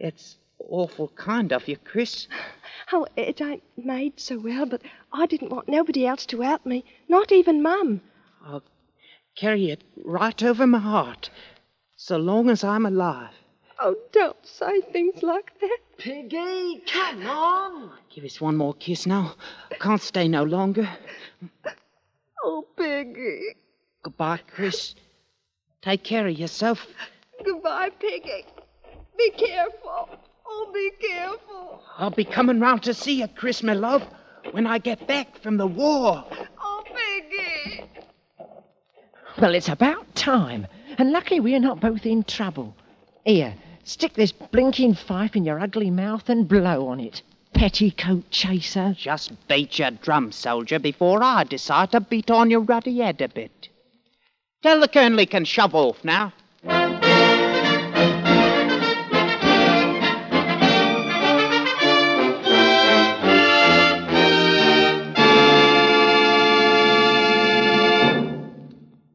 it's 0.00 0.36
awful 0.58 1.08
kind 1.08 1.52
of 1.52 1.68
you, 1.68 1.76
Chris. 1.76 2.26
Oh, 2.92 3.06
it 3.16 3.40
ain't 3.40 3.62
made 3.76 4.18
so 4.18 4.38
well, 4.38 4.66
but 4.66 4.82
I 5.12 5.26
didn't 5.26 5.50
want 5.50 5.68
nobody 5.68 6.06
else 6.06 6.26
to 6.26 6.40
help 6.40 6.64
me, 6.64 6.84
not 7.08 7.32
even 7.32 7.62
Mum. 7.62 8.00
I'll 8.44 8.62
carry 9.36 9.70
it 9.70 9.84
right 10.04 10.42
over 10.42 10.66
my 10.66 10.78
heart, 10.78 11.30
so 11.96 12.16
long 12.16 12.48
as 12.48 12.64
I'm 12.64 12.86
alive. 12.86 13.34
Oh, 13.78 13.94
don't 14.12 14.36
say 14.42 14.80
things 14.92 15.22
like 15.22 15.52
that. 15.60 15.78
Piggy, 15.98 16.82
come 16.90 17.26
on. 17.26 17.90
Give 18.14 18.24
us 18.24 18.40
one 18.40 18.56
more 18.56 18.74
kiss 18.74 19.06
now. 19.06 19.34
I 19.70 19.74
can't 19.74 20.00
stay 20.00 20.28
no 20.28 20.44
longer. 20.44 20.88
Oh, 22.42 22.64
Piggy. 22.76 23.56
Goodbye, 24.02 24.40
Chris. 24.54 24.94
Take 25.82 26.04
care 26.04 26.26
of 26.26 26.38
yourself. 26.38 26.86
Goodbye, 27.44 27.90
Piggy. 28.00 28.46
Be 29.18 29.30
careful. 29.30 30.08
Oh, 30.46 30.70
be 30.72 30.90
careful. 31.06 31.82
I'll 31.98 32.10
be 32.10 32.24
coming 32.24 32.60
round 32.60 32.82
to 32.84 32.94
see 32.94 33.20
you, 33.20 33.28
Chris, 33.28 33.62
my 33.62 33.74
love, 33.74 34.02
when 34.52 34.66
I 34.66 34.78
get 34.78 35.06
back 35.06 35.38
from 35.42 35.56
the 35.58 35.66
war. 35.66 36.24
Oh, 36.60 36.82
Piggy. 36.86 37.84
Well, 39.38 39.54
it's 39.54 39.68
about 39.68 40.14
time. 40.14 40.66
And 40.98 41.12
lucky 41.12 41.40
we're 41.40 41.60
not 41.60 41.80
both 41.80 42.06
in 42.06 42.22
trouble. 42.24 42.74
Here, 43.24 43.54
stick 43.86 44.14
this 44.14 44.32
blinking 44.32 44.94
fife 44.94 45.36
in 45.36 45.44
your 45.44 45.60
ugly 45.60 45.90
mouth 45.90 46.28
and 46.28 46.48
blow 46.48 46.88
on 46.88 47.00
it. 47.00 47.22
Petticoat 47.54 48.28
chaser. 48.30 48.94
Just 48.98 49.32
beat 49.48 49.78
your 49.78 49.92
drum, 49.92 50.32
soldier, 50.32 50.78
before 50.78 51.22
I 51.22 51.44
decide 51.44 51.92
to 51.92 52.00
beat 52.00 52.30
on 52.30 52.50
your 52.50 52.60
ruddy 52.60 52.98
head 52.98 53.22
a 53.22 53.28
bit. 53.28 53.68
Tell 54.62 54.80
the 54.80 54.88
colonel 54.88 55.18
he 55.18 55.26
can 55.26 55.44
shove 55.44 55.74
off 55.74 56.04
now. 56.04 56.32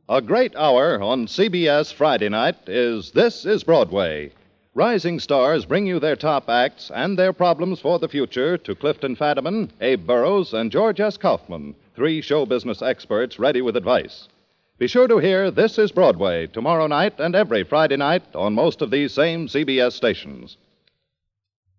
A 0.09 0.21
great 0.21 0.55
hour 0.55 1.01
on 1.01 1.27
CBS 1.27 1.93
Friday 1.93 2.29
night 2.29 2.67
is 2.67 3.11
This 3.11 3.45
is 3.45 3.63
Broadway. 3.63 4.31
Rising 4.73 5.19
stars 5.19 5.65
bring 5.65 5.85
you 5.85 5.99
their 5.99 6.15
top 6.15 6.49
acts 6.49 6.89
and 6.95 7.19
their 7.19 7.33
problems 7.33 7.81
for 7.81 7.99
the 7.99 8.07
future 8.07 8.57
to 8.59 8.73
Clifton 8.73 9.17
Fadiman, 9.17 9.69
Abe 9.81 10.07
Burrows, 10.07 10.53
and 10.53 10.71
George 10.71 11.01
S. 11.01 11.17
Kaufman, 11.17 11.75
three 11.93 12.21
show 12.21 12.45
business 12.45 12.81
experts 12.81 13.37
ready 13.37 13.61
with 13.61 13.75
advice. 13.75 14.29
Be 14.77 14.87
sure 14.87 15.09
to 15.09 15.17
hear 15.17 15.51
This 15.51 15.77
is 15.77 15.91
Broadway 15.91 16.47
tomorrow 16.47 16.87
night 16.87 17.19
and 17.19 17.35
every 17.35 17.63
Friday 17.65 17.97
night 17.97 18.23
on 18.33 18.53
most 18.55 18.81
of 18.81 18.91
these 18.91 19.11
same 19.13 19.47
CBS 19.49 19.91
stations. 19.91 20.55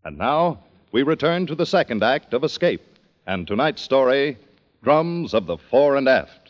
And 0.04 0.18
now, 0.18 0.58
we 0.92 1.02
return 1.02 1.46
to 1.46 1.54
the 1.54 1.64
second 1.64 2.02
act 2.02 2.34
of 2.34 2.44
Escape 2.44 2.82
and 3.26 3.46
tonight's 3.46 3.80
story 3.80 4.36
Drums 4.82 5.32
of 5.32 5.46
the 5.46 5.56
Fore 5.56 5.96
and 5.96 6.10
Aft. 6.10 6.41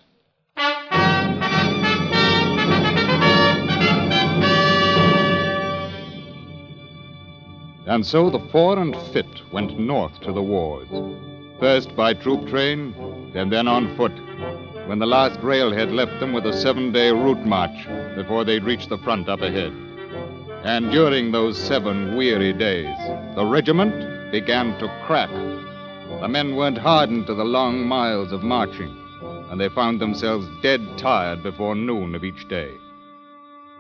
And 7.84 8.06
so 8.06 8.30
the 8.30 8.38
Fore 8.38 8.78
and 8.78 8.96
Fit 9.12 9.42
went 9.50 9.78
north 9.78 10.20
to 10.20 10.32
the 10.32 10.42
wars. 10.42 10.88
First 11.58 11.96
by 11.96 12.14
troop 12.14 12.48
train, 12.48 12.94
and 13.34 13.50
then 13.50 13.66
on 13.66 13.96
foot, 13.96 14.12
when 14.86 15.00
the 15.00 15.06
last 15.06 15.40
railhead 15.40 15.90
left 15.90 16.20
them 16.20 16.32
with 16.32 16.46
a 16.46 16.52
seven 16.52 16.92
day 16.92 17.10
route 17.10 17.44
march 17.44 17.86
before 18.14 18.44
they'd 18.44 18.62
reach 18.62 18.86
the 18.86 18.98
front 18.98 19.28
up 19.28 19.40
ahead. 19.40 19.72
And 20.62 20.92
during 20.92 21.32
those 21.32 21.58
seven 21.58 22.14
weary 22.14 22.52
days, 22.52 22.96
the 23.34 23.44
regiment 23.44 24.30
began 24.30 24.78
to 24.78 24.86
crack. 25.04 25.30
The 26.20 26.28
men 26.28 26.54
weren't 26.54 26.78
hardened 26.78 27.26
to 27.26 27.34
the 27.34 27.44
long 27.44 27.84
miles 27.84 28.30
of 28.30 28.44
marching, 28.44 28.96
and 29.50 29.60
they 29.60 29.68
found 29.68 30.00
themselves 30.00 30.46
dead 30.62 30.86
tired 30.96 31.42
before 31.42 31.74
noon 31.74 32.14
of 32.14 32.22
each 32.22 32.46
day. 32.48 32.76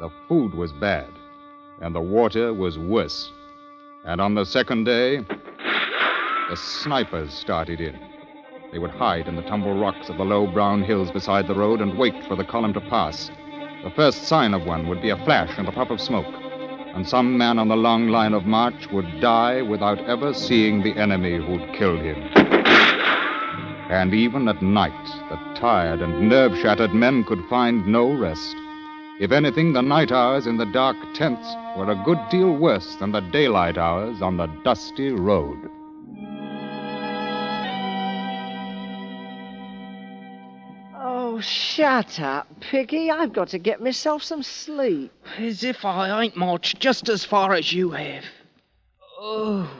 The 0.00 0.10
food 0.26 0.54
was 0.54 0.72
bad, 0.72 1.10
and 1.80 1.94
the 1.94 2.00
water 2.00 2.52
was 2.52 2.78
worse. 2.78 3.30
And 4.04 4.20
on 4.20 4.34
the 4.34 4.44
second 4.44 4.82
day, 4.84 5.18
the 5.18 6.56
snipers 6.56 7.32
started 7.32 7.80
in. 7.80 7.96
They 8.72 8.78
would 8.78 8.90
hide 8.90 9.28
in 9.28 9.36
the 9.36 9.42
tumble 9.42 9.78
rocks 9.78 10.08
of 10.08 10.16
the 10.16 10.24
low 10.24 10.48
brown 10.48 10.82
hills 10.82 11.12
beside 11.12 11.46
the 11.46 11.54
road 11.54 11.80
and 11.80 11.96
wait 11.96 12.14
for 12.26 12.34
the 12.34 12.44
column 12.44 12.72
to 12.72 12.80
pass. 12.80 13.30
The 13.84 13.92
first 13.94 14.24
sign 14.24 14.54
of 14.54 14.66
one 14.66 14.88
would 14.88 15.00
be 15.02 15.10
a 15.10 15.24
flash 15.24 15.56
and 15.56 15.68
a 15.68 15.72
puff 15.72 15.90
of 15.90 16.00
smoke, 16.00 16.34
and 16.94 17.06
some 17.06 17.38
man 17.38 17.60
on 17.60 17.68
the 17.68 17.76
long 17.76 18.08
line 18.08 18.34
of 18.34 18.44
march 18.44 18.88
would 18.90 19.20
die 19.20 19.62
without 19.62 20.00
ever 20.08 20.34
seeing 20.34 20.82
the 20.82 20.96
enemy 20.96 21.36
who'd 21.36 21.72
killed 21.74 22.00
him. 22.00 22.18
And 23.88 24.14
even 24.14 24.48
at 24.48 24.62
night, 24.62 25.06
the 25.28 25.36
tired 25.54 26.00
and 26.02 26.28
nerve 26.28 26.58
shattered 26.58 26.92
men 26.92 27.22
could 27.22 27.44
find 27.48 27.86
no 27.86 28.12
rest. 28.12 28.56
If 29.22 29.30
anything, 29.30 29.72
the 29.72 29.82
night 29.82 30.10
hours 30.10 30.48
in 30.48 30.56
the 30.56 30.66
dark 30.66 30.96
tents 31.14 31.46
were 31.76 31.88
a 31.88 32.02
good 32.04 32.18
deal 32.28 32.56
worse 32.56 32.96
than 32.96 33.12
the 33.12 33.20
daylight 33.20 33.78
hours 33.78 34.20
on 34.20 34.36
the 34.36 34.48
dusty 34.64 35.10
road. 35.12 35.70
Oh, 40.96 41.38
shut 41.40 42.18
up, 42.18 42.48
Piggy. 42.58 43.12
I've 43.12 43.32
got 43.32 43.46
to 43.50 43.60
get 43.60 43.80
myself 43.80 44.24
some 44.24 44.42
sleep. 44.42 45.12
As 45.38 45.62
if 45.62 45.84
I 45.84 46.24
ain't 46.24 46.36
marched 46.36 46.80
just 46.80 47.08
as 47.08 47.24
far 47.24 47.54
as 47.54 47.72
you 47.72 47.90
have. 47.90 48.24
Oh, 49.20 49.70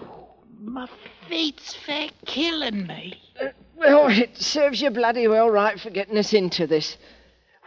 my 0.61 0.89
feet's 1.29 1.75
fair 1.75 2.11
killing 2.27 2.87
me. 2.87 3.21
Uh, 3.41 3.49
well, 3.75 4.07
it 4.09 4.37
serves 4.37 4.81
you 4.81 4.91
bloody 4.91 5.27
well 5.27 5.51
right 5.51 5.81
for 5.81 5.91
getting 5.91 6.17
us 6.17 6.33
into 6.33 6.69
this. 6.69 6.97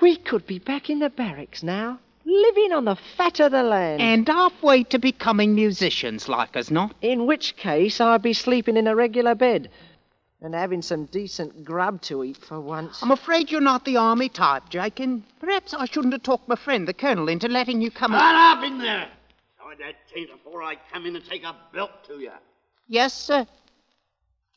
We 0.01 0.17
could 0.17 0.45
be 0.45 0.60
back 0.60 0.89
in 0.89 0.99
the 0.99 1.10
barracks 1.10 1.63
now, 1.63 1.99
living 2.25 2.73
on 2.73 2.86
the 2.86 2.95
fat 2.95 3.39
of 3.39 3.51
the 3.51 3.63
land. 3.63 4.01
And 4.01 4.27
halfway 4.27 4.84
to 4.84 4.99
becoming 4.99 5.55
musicians, 5.55 6.27
like 6.27 6.55
as 6.55 6.69
not. 6.69 6.95
In 7.01 7.25
which 7.25 7.55
case, 7.55 8.01
I'd 8.01 8.21
be 8.21 8.34
sleeping 8.34 8.77
in 8.77 8.88
a 8.88 8.95
regular 8.95 9.36
bed 9.36 9.69
and 10.41 10.53
having 10.53 10.81
some 10.81 11.05
decent 11.05 11.63
grub 11.63 12.01
to 12.03 12.23
eat 12.23 12.38
for 12.38 12.60
once. 12.60 13.01
I'm 13.01 13.12
afraid 13.12 13.49
you're 13.49 13.62
not 13.62 13.86
the 13.86 13.97
army 13.97 14.29
type, 14.29 14.69
Jake, 14.69 14.99
and 14.99 15.23
perhaps 15.39 15.73
I 15.73 15.86
shouldn't 15.86 16.13
have 16.13 16.23
talked 16.23 16.47
my 16.47 16.55
friend, 16.55 16.88
the 16.88 16.93
colonel, 16.93 17.29
into 17.29 17.47
letting 17.47 17.81
you 17.81 17.89
come. 17.89 18.12
Shut 18.12 18.36
up 18.36 18.63
in 18.63 18.77
there! 18.77 19.08
Hide 19.58 19.77
that 19.79 19.95
taint 20.13 20.29
before 20.31 20.62
I 20.62 20.75
come 20.91 21.05
in 21.05 21.15
and 21.15 21.25
take 21.25 21.43
a 21.43 21.55
belt 21.73 21.91
to 22.08 22.19
you. 22.19 22.31
Yes, 22.88 23.13
sir. 23.13 23.47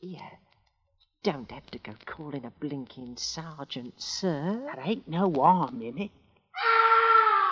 Yeah. 0.01 0.29
Don't 1.21 1.51
have 1.51 1.69
to 1.71 1.79
go 1.79 1.91
calling 2.05 2.45
a 2.45 2.51
blinking 2.61 3.17
sergeant, 3.17 3.93
sir. 3.97 4.71
There 4.73 4.83
ain't 4.85 5.05
no 5.05 5.29
harm 5.33 5.81
in 5.81 5.97
it. 5.97 6.11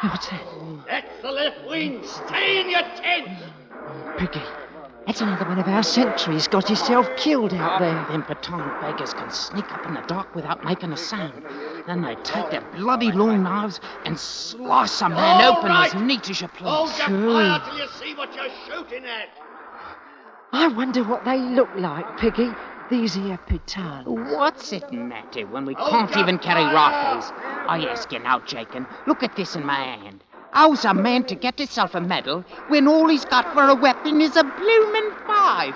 What's 0.04 0.30
that? 0.30 0.42
That's 0.88 1.22
the 1.22 1.32
left 1.32 1.68
wing. 1.68 2.02
Stay 2.06 2.62
in 2.62 2.70
your 2.70 2.80
tent. 2.82 3.28
Piggy. 4.18 4.42
That's 5.06 5.20
another 5.20 5.44
one 5.44 5.60
of 5.60 5.68
our 5.68 5.84
sentries 5.84 6.48
got 6.48 6.68
himself 6.68 7.10
killed 7.18 7.54
out 7.56 7.74
ah, 7.74 7.80
there. 7.80 8.06
Them 8.10 8.24
Pathan 8.24 8.80
beggars 8.80 9.14
can 9.14 9.30
sneak 9.32 9.70
up 9.74 9.86
in 9.86 9.96
the 9.96 10.02
dark 10.08 10.34
without 10.34 10.64
making 10.64 10.94
a 10.94 10.98
sound. 10.98 11.44
Then 11.88 12.02
they 12.02 12.16
take 12.24 12.50
their 12.50 12.64
bloody 12.74 13.12
long 13.12 13.44
knives 13.44 13.82
and 14.06 14.18
slice 14.18 15.02
a 15.02 15.10
man 15.10 15.44
All 15.44 15.58
open 15.58 15.72
right. 15.72 15.94
as 15.94 16.02
neat 16.02 16.30
as 16.30 16.40
you 16.40 16.48
please. 16.48 16.70
Hold 16.70 16.98
your 16.98 17.08
fire 17.08 17.62
till 17.66 17.80
you 17.80 17.88
see 18.00 18.14
what 18.16 18.34
you're 18.34 18.50
shooting 18.66 19.04
at. 19.04 19.28
I 20.54 20.68
wonder 20.70 21.04
what 21.04 21.26
they 21.26 21.38
look 21.38 21.70
like, 21.76 22.18
Piggy. 22.18 22.50
These 22.90 23.16
here 23.16 23.38
Pathan. 23.50 24.06
What's 24.06 24.72
it 24.72 24.94
matter 24.94 25.46
when 25.48 25.66
we 25.66 25.74
Hold 25.74 25.90
can't 25.90 26.12
your 26.12 26.20
even 26.20 26.40
carry 26.40 26.64
rifles? 26.64 27.34
I 27.68 27.86
ask 27.86 28.14
you 28.14 28.20
now, 28.20 28.40
Jakin, 28.40 28.88
look 29.06 29.24
at 29.24 29.36
this 29.36 29.58
in 29.58 29.66
my 29.66 29.76
hand. 29.76 30.24
How's 30.52 30.86
a 30.86 30.94
man 30.94 31.26
to 31.26 31.36
get 31.36 31.58
himself 31.58 31.96
a 31.96 32.00
medal 32.02 32.46
when 32.70 32.88
all 32.88 33.10
he's 33.10 33.26
got 33.26 33.54
for 33.54 33.66
a 33.66 33.76
weapon 33.76 34.22
is 34.22 34.38
a 34.38 34.44
bloomin' 34.44 35.12
fife? 35.28 35.76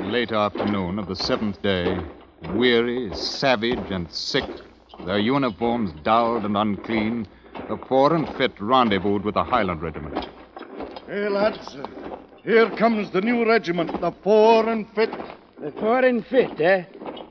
Late 0.00 0.32
afternoon 0.32 0.98
of 0.98 1.06
the 1.06 1.14
seventh 1.14 1.62
day, 1.62 1.96
weary, 2.54 3.14
savage, 3.14 3.90
and 3.92 4.10
sick, 4.10 4.44
their 5.04 5.18
uniforms 5.18 5.92
dulled 6.02 6.44
and 6.44 6.56
unclean, 6.56 7.26
the 7.68 7.76
Fore 7.88 8.14
and 8.14 8.28
Fit 8.36 8.52
rendezvoused 8.60 9.24
with 9.24 9.34
the 9.34 9.44
Highland 9.44 9.82
Regiment. 9.82 10.26
Hey, 11.06 11.28
lads, 11.28 11.76
here 12.44 12.70
comes 12.76 13.10
the 13.10 13.20
new 13.20 13.46
regiment, 13.46 14.00
the 14.00 14.12
Fore 14.22 14.68
and 14.68 14.88
Fit. 14.94 15.10
The 15.60 15.72
fore 15.72 16.04
and 16.04 16.24
fit, 16.24 16.60
eh? 16.60 16.84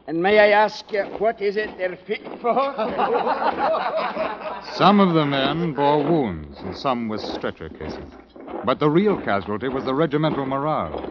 And 0.05 0.21
may 0.21 0.39
I 0.39 0.49
ask 0.49 0.91
you, 0.91 1.03
what 1.17 1.41
is 1.41 1.55
it 1.55 1.77
they're 1.77 1.95
fit 1.95 2.21
for? 2.41 2.53
Some 4.75 4.99
of 4.99 5.13
the 5.13 5.25
men 5.25 5.73
bore 5.73 6.03
wounds, 6.03 6.59
and 6.59 6.75
some 6.75 7.07
were 7.07 7.19
stretcher 7.19 7.69
cases. 7.69 8.03
But 8.65 8.79
the 8.79 8.89
real 8.89 9.15
casualty 9.21 9.69
was 9.69 9.85
the 9.85 9.93
regimental 9.93 10.45
morale. 10.45 11.09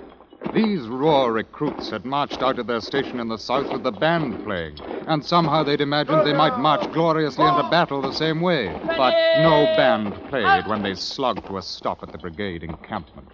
These 0.52 0.88
raw 0.88 1.26
recruits 1.26 1.90
had 1.90 2.04
marched 2.04 2.42
out 2.42 2.58
of 2.58 2.66
their 2.66 2.80
station 2.80 3.20
in 3.20 3.28
the 3.28 3.36
south 3.36 3.72
with 3.72 3.82
the 3.82 3.92
band 3.92 4.42
playing, 4.44 4.78
and 5.06 5.24
somehow 5.24 5.62
they'd 5.62 5.80
imagined 5.80 6.26
they 6.26 6.32
might 6.32 6.58
march 6.58 6.90
gloriously 6.92 7.46
into 7.46 7.68
battle 7.70 8.00
the 8.00 8.12
same 8.12 8.40
way. 8.40 8.68
But 8.84 9.42
no 9.42 9.64
band 9.76 10.14
played 10.28 10.66
when 10.66 10.82
they 10.82 10.94
slogged 10.94 11.46
to 11.46 11.58
a 11.58 11.62
stop 11.62 12.02
at 12.02 12.12
the 12.12 12.18
brigade 12.18 12.62
encampment. 12.62 13.28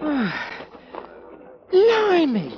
Blimey! 1.70 2.54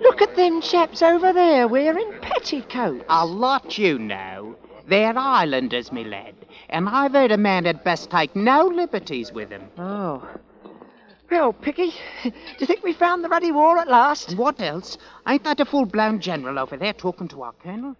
Look 0.00 0.22
at 0.22 0.36
them 0.36 0.60
chaps 0.60 1.02
over 1.02 1.32
there 1.32 1.68
wearing 1.68 2.12
petticoats. 2.20 3.04
A 3.08 3.24
lot 3.26 3.78
you 3.78 3.98
know. 3.98 4.56
They're 4.86 5.16
islanders, 5.18 5.92
me 5.92 6.04
lad, 6.04 6.34
and 6.70 6.88
I've 6.88 7.12
heard 7.12 7.30
a 7.30 7.36
man 7.36 7.66
had 7.66 7.84
best 7.84 8.10
take 8.10 8.34
no 8.34 8.66
liberties 8.66 9.32
with 9.32 9.50
them. 9.50 9.68
Oh. 9.76 10.26
Well, 11.30 11.52
Piggy, 11.52 11.92
do 12.24 12.32
you 12.58 12.66
think 12.66 12.82
we 12.82 12.92
found 12.92 13.22
the 13.22 13.28
ruddy 13.28 13.52
war 13.52 13.78
at 13.78 13.88
last? 13.88 14.36
What 14.36 14.60
else? 14.60 14.96
Ain't 15.26 15.44
that 15.44 15.60
a 15.60 15.64
full-blown 15.64 16.20
general 16.20 16.58
over 16.58 16.76
there 16.76 16.94
talking 16.94 17.28
to 17.28 17.42
our 17.42 17.52
colonel? 17.52 17.96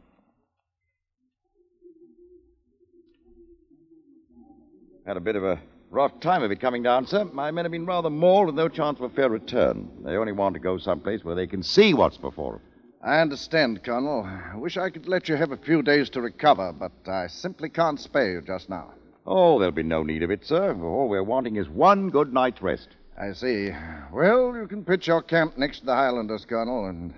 Had 5.06 5.16
a 5.16 5.20
bit 5.20 5.36
of 5.36 5.44
a 5.44 5.60
Rough 5.90 6.20
time 6.20 6.42
of 6.42 6.50
it 6.50 6.60
coming 6.60 6.82
down, 6.82 7.06
sir. 7.06 7.24
My 7.32 7.50
men 7.50 7.64
have 7.64 7.72
been 7.72 7.86
rather 7.86 8.10
mauled 8.10 8.46
with 8.46 8.54
no 8.54 8.68
chance 8.68 8.98
of 8.98 9.10
a 9.10 9.14
fair 9.14 9.30
return. 9.30 9.88
They 10.04 10.16
only 10.16 10.32
want 10.32 10.52
to 10.52 10.60
go 10.60 10.76
someplace 10.76 11.24
where 11.24 11.34
they 11.34 11.46
can 11.46 11.62
see 11.62 11.94
what's 11.94 12.18
before 12.18 12.52
them. 12.52 12.60
I 13.02 13.20
understand, 13.20 13.82
Colonel. 13.82 14.22
I 14.22 14.56
wish 14.56 14.76
I 14.76 14.90
could 14.90 15.08
let 15.08 15.30
you 15.30 15.36
have 15.36 15.50
a 15.50 15.56
few 15.56 15.80
days 15.80 16.10
to 16.10 16.20
recover, 16.20 16.72
but 16.72 16.92
I 17.06 17.28
simply 17.28 17.70
can't 17.70 17.98
spare 17.98 18.32
you 18.32 18.42
just 18.42 18.68
now. 18.68 18.92
Oh, 19.26 19.58
there'll 19.58 19.72
be 19.72 19.82
no 19.82 20.02
need 20.02 20.22
of 20.22 20.30
it, 20.30 20.44
sir. 20.44 20.78
All 20.78 21.08
we're 21.08 21.22
wanting 21.22 21.56
is 21.56 21.70
one 21.70 22.10
good 22.10 22.34
night's 22.34 22.60
rest. 22.60 22.88
I 23.20 23.32
see. 23.32 23.72
Well, 24.12 24.54
you 24.54 24.68
can 24.68 24.84
pitch 24.84 25.08
your 25.08 25.22
camp 25.22 25.58
next 25.58 25.80
to 25.80 25.86
the 25.86 25.94
Highlanders, 25.94 26.44
Colonel, 26.44 26.86
and 26.86 27.12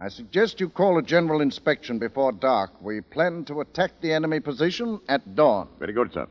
I 0.00 0.08
suggest 0.08 0.58
you 0.58 0.68
call 0.68 0.98
a 0.98 1.02
general 1.02 1.40
inspection 1.40 2.00
before 2.00 2.32
dark. 2.32 2.72
We 2.82 3.00
plan 3.00 3.44
to 3.44 3.60
attack 3.60 3.92
the 4.00 4.12
enemy 4.12 4.40
position 4.40 5.00
at 5.08 5.36
dawn. 5.36 5.68
Very 5.78 5.92
good, 5.92 6.12
sir. 6.12 6.26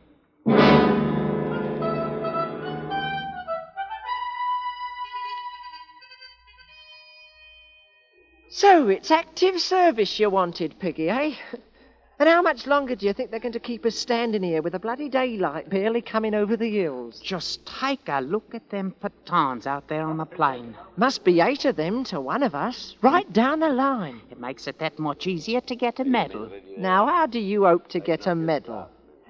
So 8.49 8.89
it's 8.89 9.11
active 9.11 9.61
service 9.61 10.19
you 10.19 10.29
wanted, 10.29 10.77
Piggy, 10.77 11.09
eh? 11.09 11.35
And 12.17 12.29
how 12.29 12.41
much 12.41 12.65
longer 12.65 12.95
do 12.95 13.05
you 13.05 13.11
think 13.11 13.29
they're 13.29 13.41
going 13.41 13.51
to 13.51 13.59
keep 13.59 13.85
us 13.85 13.95
standing 13.95 14.41
here 14.41 14.61
with 14.61 14.71
the 14.71 14.79
bloody 14.79 15.09
daylight 15.09 15.69
barely 15.69 16.01
coming 16.01 16.33
over 16.33 16.55
the 16.55 16.69
hills? 16.69 17.19
Just 17.19 17.65
take 17.65 18.07
a 18.07 18.21
look 18.21 18.55
at 18.55 18.69
them 18.69 18.95
Pathans 19.01 19.67
out 19.67 19.89
there 19.89 20.03
on 20.03 20.15
the 20.15 20.25
plain. 20.25 20.75
Must 20.95 21.25
be 21.25 21.41
eight 21.41 21.65
of 21.65 21.75
them 21.75 22.05
to 22.05 22.21
one 22.21 22.41
of 22.41 22.55
us, 22.55 22.95
right 23.01 23.31
down 23.33 23.59
the 23.59 23.67
line. 23.67 24.21
It 24.31 24.39
makes 24.39 24.65
it 24.65 24.79
that 24.79 24.97
much 24.97 25.27
easier 25.27 25.59
to 25.61 25.75
get 25.75 25.99
a 25.99 26.05
medal. 26.05 26.49
Now, 26.77 27.05
how 27.05 27.25
do 27.25 27.39
you 27.39 27.65
hope 27.65 27.89
to 27.89 27.99
get 27.99 28.27
a 28.27 28.35
medal? 28.35 28.87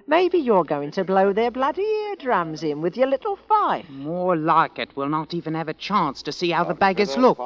Maybe 0.08 0.38
you're 0.38 0.64
going 0.64 0.92
to 0.92 1.04
blow 1.04 1.34
their 1.34 1.50
bloody 1.50 1.82
eardrums 1.82 2.62
in 2.62 2.82
with 2.82 2.96
your 2.96 3.08
little 3.08 3.40
fife. 3.48 3.90
More 3.90 4.36
like 4.36 4.78
it. 4.78 4.96
We'll 4.96 5.10
not 5.10 5.34
even 5.34 5.56
have 5.56 5.70
a 5.70 5.74
chance 5.74 6.22
to 6.22 6.32
see 6.32 6.52
how 6.52 6.64
the 6.66 6.76
beggars 6.76 7.18
look. 7.18 7.40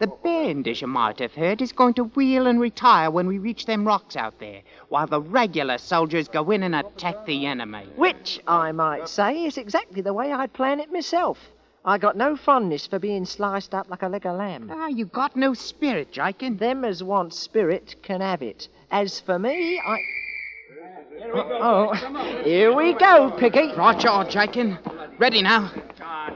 The 0.00 0.06
band, 0.06 0.66
as 0.66 0.80
you 0.80 0.86
might 0.86 1.18
have 1.18 1.34
heard, 1.34 1.60
is 1.60 1.72
going 1.72 1.92
to 1.94 2.04
wheel 2.04 2.46
and 2.46 2.58
retire 2.58 3.10
when 3.10 3.26
we 3.26 3.36
reach 3.36 3.66
them 3.66 3.86
rocks 3.86 4.16
out 4.16 4.38
there, 4.40 4.62
while 4.88 5.06
the 5.06 5.20
regular 5.20 5.76
soldiers 5.76 6.26
go 6.26 6.50
in 6.50 6.62
and 6.62 6.74
attack 6.74 7.26
the 7.26 7.44
enemy. 7.44 7.86
Which, 7.96 8.40
I 8.46 8.72
might 8.72 9.10
say, 9.10 9.44
is 9.44 9.58
exactly 9.58 10.00
the 10.00 10.14
way 10.14 10.32
I'd 10.32 10.54
plan 10.54 10.80
it 10.80 10.90
myself. 10.90 11.38
I 11.84 11.98
got 11.98 12.16
no 12.16 12.34
fondness 12.34 12.86
for 12.86 12.98
being 12.98 13.26
sliced 13.26 13.74
up 13.74 13.90
like 13.90 14.02
a 14.02 14.08
leg 14.08 14.24
of 14.24 14.38
lamb. 14.38 14.70
Ah, 14.72 14.86
you 14.86 15.04
got 15.04 15.36
no 15.36 15.52
spirit, 15.52 16.12
Jakin. 16.12 16.56
Them 16.56 16.82
as 16.82 17.02
want 17.02 17.34
spirit 17.34 17.96
can 18.02 18.22
have 18.22 18.40
it. 18.40 18.68
As 18.90 19.20
for 19.20 19.38
me, 19.38 19.78
I. 19.86 19.98
Oh, 21.22 22.42
here 22.42 22.74
we 22.74 22.94
go, 22.94 23.30
Piggy. 23.32 23.74
Right, 23.76 24.02
you 24.02 24.08
are, 24.08 24.24
Jakin. 24.24 24.78
Ready 25.18 25.42
now. 25.42 25.70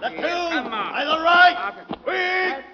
The 0.02 0.10
two, 0.10 0.26
either 0.26 1.22
right, 1.22 1.86
quick, 2.02 2.64
march! 2.64 2.73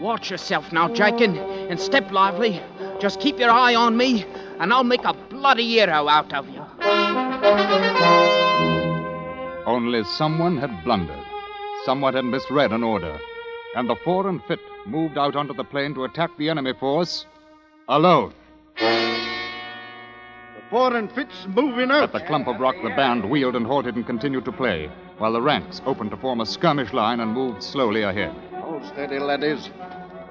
Watch 0.00 0.30
yourself 0.30 0.70
now, 0.72 0.92
Jakin, 0.92 1.36
and 1.38 1.80
step 1.80 2.10
lively. 2.12 2.60
Just 3.00 3.20
keep 3.20 3.38
your 3.38 3.50
eye 3.50 3.74
on 3.74 3.96
me, 3.96 4.26
and 4.58 4.72
I'll 4.72 4.84
make 4.84 5.04
a 5.04 5.14
bloody 5.30 5.66
hero 5.66 6.08
out 6.08 6.34
of 6.34 6.48
you. 6.48 6.60
Only 9.66 10.04
someone 10.04 10.58
had 10.58 10.84
blundered. 10.84 11.24
Someone 11.86 12.14
had 12.14 12.24
misread 12.26 12.72
an 12.72 12.82
order. 12.82 13.18
And 13.74 13.88
the 13.88 13.96
fore 13.96 14.28
and 14.28 14.42
fit 14.44 14.60
moved 14.84 15.16
out 15.16 15.36
onto 15.36 15.54
the 15.54 15.64
plain 15.64 15.94
to 15.94 16.04
attack 16.04 16.36
the 16.36 16.50
enemy 16.50 16.74
force 16.78 17.24
alone. 17.90 18.32
The 18.76 20.62
fore 20.70 20.96
and 20.96 21.10
fit's 21.12 21.46
moving 21.48 21.90
out. 21.90 22.04
At 22.04 22.12
the 22.12 22.20
clump 22.20 22.46
of 22.46 22.60
rock, 22.60 22.76
the 22.82 22.90
band 22.90 23.28
wheeled 23.28 23.56
and 23.56 23.66
halted 23.66 23.96
and 23.96 24.06
continued 24.06 24.44
to 24.44 24.52
play, 24.52 24.88
while 25.18 25.32
the 25.32 25.42
ranks 25.42 25.82
opened 25.84 26.12
to 26.12 26.16
form 26.16 26.40
a 26.40 26.46
skirmish 26.46 26.92
line 26.92 27.18
and 27.18 27.32
moved 27.32 27.62
slowly 27.62 28.02
ahead. 28.02 28.32
Hold 28.54 28.84
steady, 28.86 29.18
laddies. 29.18 29.70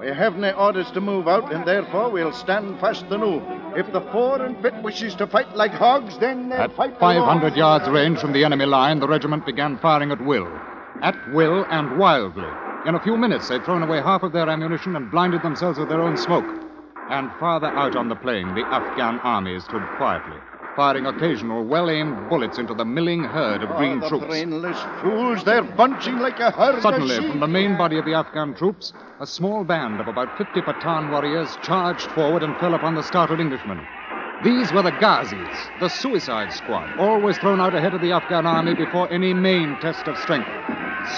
We 0.00 0.06
have 0.06 0.36
no 0.36 0.52
orders 0.52 0.90
to 0.92 1.02
move 1.02 1.28
out, 1.28 1.52
and 1.52 1.66
therefore 1.66 2.10
we'll 2.10 2.32
stand 2.32 2.80
fast 2.80 3.06
the 3.10 3.18
new. 3.18 3.42
If 3.76 3.92
the 3.92 4.00
fore 4.12 4.40
and 4.40 4.60
fit 4.62 4.74
wishes 4.82 5.14
to 5.16 5.26
fight 5.26 5.54
like 5.54 5.72
hogs, 5.72 6.16
then 6.18 6.48
they'll 6.48 6.62
At 6.62 6.74
fight. 6.74 6.98
500 6.98 7.54
yards 7.54 7.86
range 7.90 8.18
from 8.20 8.32
the 8.32 8.42
enemy 8.42 8.64
line, 8.64 9.00
the 9.00 9.06
regiment 9.06 9.44
began 9.44 9.76
firing 9.76 10.10
at 10.10 10.24
will. 10.24 10.48
At 11.02 11.14
will 11.34 11.66
and 11.70 11.98
wildly. 11.98 12.48
In 12.86 12.94
a 12.94 13.02
few 13.02 13.18
minutes, 13.18 13.50
they'd 13.50 13.62
thrown 13.66 13.82
away 13.82 14.00
half 14.00 14.22
of 14.22 14.32
their 14.32 14.48
ammunition 14.48 14.96
and 14.96 15.10
blinded 15.10 15.42
themselves 15.42 15.78
with 15.78 15.90
their 15.90 16.00
own 16.00 16.16
smoke. 16.16 16.69
And 17.10 17.28
farther 17.40 17.66
out 17.66 17.96
on 17.96 18.08
the 18.08 18.14
plain, 18.14 18.54
the 18.54 18.62
Afghan 18.62 19.18
army 19.24 19.58
stood 19.58 19.82
quietly, 19.98 20.38
firing 20.76 21.06
occasional 21.06 21.64
well-aimed 21.64 22.30
bullets 22.30 22.58
into 22.58 22.72
the 22.72 22.84
milling 22.84 23.24
herd 23.24 23.62
of 23.62 23.76
green 23.76 23.98
oh, 23.98 24.00
the 24.00 24.08
troops. 24.08 24.26
brainless 24.26 24.80
fools, 25.02 25.42
they're 25.42 25.64
bunching 25.64 26.20
like 26.20 26.38
a 26.38 26.52
herd 26.52 26.80
Suddenly, 26.80 27.16
sheep. 27.16 27.28
from 27.28 27.40
the 27.40 27.48
main 27.48 27.76
body 27.76 27.98
of 27.98 28.04
the 28.04 28.14
Afghan 28.14 28.54
troops, 28.54 28.92
a 29.18 29.26
small 29.26 29.64
band 29.64 30.00
of 30.00 30.06
about 30.06 30.38
50 30.38 30.62
Pathan 30.62 31.10
warriors 31.10 31.58
charged 31.62 32.06
forward 32.12 32.44
and 32.44 32.56
fell 32.58 32.74
upon 32.74 32.94
the 32.94 33.02
startled 33.02 33.40
Englishmen. 33.40 33.80
These 34.42 34.72
were 34.72 34.80
the 34.80 34.92
Ghazis, 34.92 35.80
the 35.80 35.88
suicide 35.88 36.50
squad, 36.50 36.98
always 36.98 37.36
thrown 37.36 37.60
out 37.60 37.74
ahead 37.74 37.92
of 37.92 38.00
the 38.00 38.12
Afghan 38.12 38.46
army 38.46 38.72
before 38.72 39.12
any 39.12 39.34
main 39.34 39.76
test 39.80 40.08
of 40.08 40.16
strength. 40.16 40.48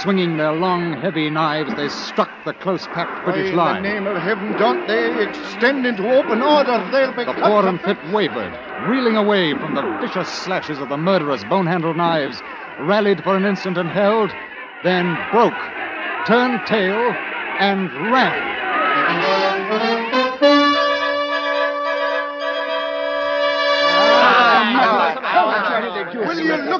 Swinging 0.02 0.36
their 0.36 0.52
long, 0.52 0.92
heavy 0.94 1.30
knives, 1.30 1.72
they 1.74 1.88
struck 1.88 2.30
the 2.44 2.52
close-packed 2.52 3.24
British 3.24 3.50
By 3.50 3.56
line. 3.56 3.76
In 3.76 3.82
the 3.82 3.88
name 4.00 4.06
of 4.08 4.22
heaven, 4.22 4.52
don't 4.58 4.88
they 4.88 5.22
extend 5.22 5.86
into 5.86 6.08
open 6.12 6.42
order? 6.42 6.84
They'll 6.90 7.12
be 7.12 7.24
The 7.24 7.34
cut 7.34 7.48
poor 7.48 7.66
and 7.66 7.80
fit 7.80 7.98
wavered, 8.12 8.52
reeling 8.88 9.16
away 9.16 9.54
from 9.54 9.74
the 9.76 9.82
vicious 10.00 10.28
slashes 10.28 10.80
of 10.80 10.88
the 10.88 10.96
murderous 10.96 11.44
bone-handled 11.44 11.96
knives, 11.96 12.42
rallied 12.80 13.22
for 13.22 13.36
an 13.36 13.44
instant 13.44 13.78
and 13.78 13.88
held, 13.88 14.32
then 14.82 15.16
broke, 15.30 15.52
turned 16.26 16.66
tail, 16.66 17.14
and 17.60 17.88
ran. 18.10 20.01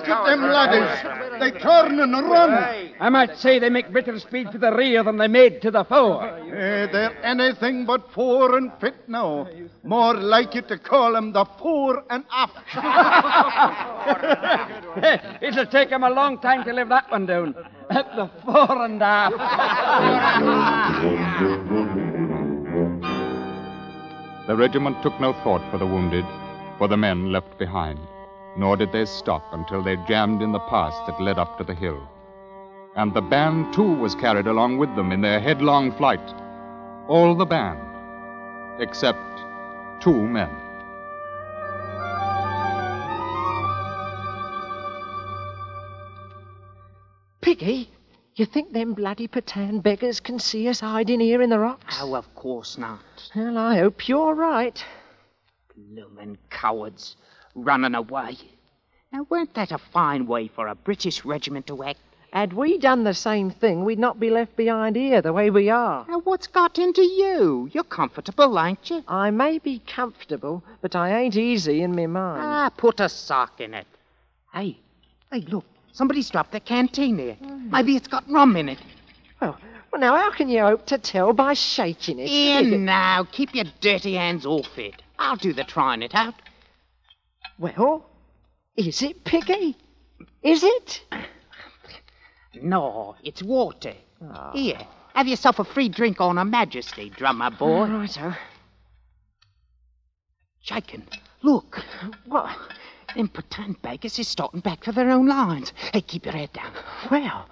Look 0.02 0.10
at 0.10 0.26
them 0.26 0.42
laddies? 0.42 1.40
They 1.40 1.50
turn 1.60 2.00
and 2.00 2.12
run. 2.12 2.50
I 2.98 3.08
might 3.08 3.36
say 3.38 3.58
they 3.60 3.68
make 3.68 3.92
better 3.92 4.18
speed 4.18 4.50
to 4.52 4.58
the 4.58 4.72
rear 4.74 5.04
than 5.04 5.16
they 5.16 5.28
made 5.28 5.62
to 5.62 5.70
the 5.70 5.84
fore. 5.84 6.24
Eh, 6.24 6.86
they're 6.90 7.16
anything 7.24 7.86
but 7.86 8.10
fore 8.12 8.56
and 8.56 8.72
fit 8.80 8.94
now. 9.08 9.46
More 9.84 10.14
like 10.14 10.56
it 10.56 10.66
to 10.68 10.78
call 10.78 11.12
them 11.12 11.32
the 11.32 11.44
fore 11.60 12.02
and 12.10 12.24
aft. 12.32 12.58
It'll 15.42 15.66
take 15.66 15.90
him 15.90 16.02
a 16.02 16.10
long 16.10 16.38
time 16.38 16.64
to 16.64 16.72
live 16.72 16.88
that 16.88 17.08
one 17.10 17.26
down. 17.26 17.54
At 17.90 18.06
the 18.16 18.28
fore 18.44 18.84
and 18.84 19.00
aft. 19.02 19.36
The 24.48 24.56
regiment 24.56 25.00
took 25.02 25.18
no 25.20 25.32
thought 25.44 25.62
for 25.70 25.78
the 25.78 25.86
wounded, 25.86 26.24
for 26.76 26.88
the 26.88 26.96
men 26.96 27.30
left 27.30 27.56
behind, 27.58 28.00
nor 28.56 28.76
did 28.76 28.92
they 28.92 29.04
stop 29.04 29.44
until 29.52 29.82
they 29.82 29.96
jammed 30.08 30.42
in 30.42 30.52
the 30.52 30.58
pass 30.60 30.94
that 31.06 31.20
led 31.20 31.38
up 31.38 31.58
to 31.58 31.64
the 31.64 31.74
hill. 31.74 32.08
And 32.94 33.14
the 33.14 33.22
band, 33.22 33.72
too, 33.72 33.94
was 33.94 34.14
carried 34.14 34.46
along 34.46 34.78
with 34.78 34.94
them 34.96 35.12
in 35.12 35.22
their 35.22 35.40
headlong 35.40 35.92
flight. 35.92 36.34
All 37.08 37.34
the 37.34 37.46
band, 37.46 37.80
except 38.78 39.18
two 40.00 40.12
men. 40.12 40.50
Piggy, 47.40 47.90
you 48.36 48.46
think 48.46 48.72
them 48.72 48.94
bloody 48.94 49.26
Pathan 49.26 49.82
beggars 49.82 50.20
can 50.20 50.38
see 50.38 50.68
us 50.68 50.80
hiding 50.80 51.20
here 51.20 51.42
in 51.42 51.50
the 51.50 51.58
rocks? 51.58 51.98
Oh, 52.00 52.14
of 52.14 52.34
course 52.34 52.78
not. 52.78 53.00
Well, 53.34 53.58
I 53.58 53.78
hope 53.78 54.08
you're 54.08 54.34
right. 54.34 54.82
Bloomin' 55.76 56.38
cowards. 56.50 57.16
Running 57.54 57.94
away. 57.94 58.36
Now, 59.12 59.26
weren't 59.28 59.54
that 59.54 59.72
a 59.72 59.78
fine 59.78 60.26
way 60.26 60.48
for 60.48 60.68
a 60.68 60.74
British 60.74 61.24
regiment 61.24 61.66
to 61.66 61.82
act? 61.84 62.00
Had 62.32 62.54
we 62.54 62.78
done 62.78 63.04
the 63.04 63.12
same 63.12 63.50
thing, 63.50 63.84
we'd 63.84 63.98
not 63.98 64.18
be 64.18 64.30
left 64.30 64.56
behind 64.56 64.96
here 64.96 65.20
the 65.20 65.34
way 65.34 65.50
we 65.50 65.68
are. 65.68 66.06
Now, 66.08 66.20
what's 66.20 66.46
got 66.46 66.78
into 66.78 67.02
you? 67.02 67.68
You're 67.72 67.84
comfortable, 67.84 68.58
ain't 68.58 68.88
you? 68.88 69.04
I 69.06 69.30
may 69.30 69.58
be 69.58 69.80
comfortable, 69.80 70.64
but 70.80 70.96
I 70.96 71.20
ain't 71.20 71.36
easy 71.36 71.82
in 71.82 71.94
me 71.94 72.06
mind. 72.06 72.42
Ah, 72.42 72.70
put 72.74 73.00
a 73.00 73.10
sock 73.10 73.60
in 73.60 73.74
it. 73.74 73.86
Hey, 74.54 74.78
hey, 75.30 75.40
look. 75.40 75.66
Somebody's 75.92 76.30
dropped 76.30 76.52
their 76.52 76.60
canteen 76.60 77.18
here. 77.18 77.36
Maybe 77.70 77.96
it's 77.96 78.08
got 78.08 78.24
rum 78.30 78.56
in 78.56 78.70
it. 78.70 78.78
Well, 79.42 79.58
well, 79.92 80.00
now, 80.00 80.16
how 80.16 80.30
can 80.30 80.48
you 80.48 80.62
hope 80.62 80.86
to 80.86 80.96
tell 80.96 81.34
by 81.34 81.52
shaking 81.52 82.18
it? 82.18 82.28
Here 82.28 82.62
now, 82.78 83.26
keep 83.30 83.54
your 83.54 83.66
dirty 83.82 84.14
hands 84.14 84.46
off 84.46 84.78
it. 84.78 85.02
I'll 85.18 85.36
do 85.36 85.52
the 85.52 85.64
trying 85.64 86.00
it 86.00 86.14
out. 86.14 86.32
Well, 87.58 88.04
is 88.76 89.02
it 89.02 89.24
Piggy? 89.24 89.76
Is 90.42 90.62
it? 90.64 91.02
No, 92.60 93.16
it's 93.22 93.42
water. 93.42 93.94
Ah. 94.22 94.52
Here, 94.52 94.78
have 95.14 95.26
yourself 95.26 95.58
a 95.58 95.64
free 95.64 95.88
drink 95.88 96.20
on 96.20 96.36
Her 96.36 96.44
Majesty, 96.44 97.10
drummer 97.10 97.50
boy. 97.50 97.88
Righto. 97.88 98.34
Jakin, 100.62 101.04
look. 101.42 101.80
What? 102.26 102.56
Them 103.16 103.28
pretend 103.28 103.82
beggars 103.82 104.18
is 104.18 104.28
starting 104.28 104.60
back 104.60 104.84
for 104.84 104.92
their 104.92 105.10
own 105.10 105.26
lines. 105.26 105.72
Hey, 105.92 106.00
keep 106.00 106.24
your 106.24 106.34
head 106.34 106.52
down. 106.52 106.72
Well, 107.10 107.46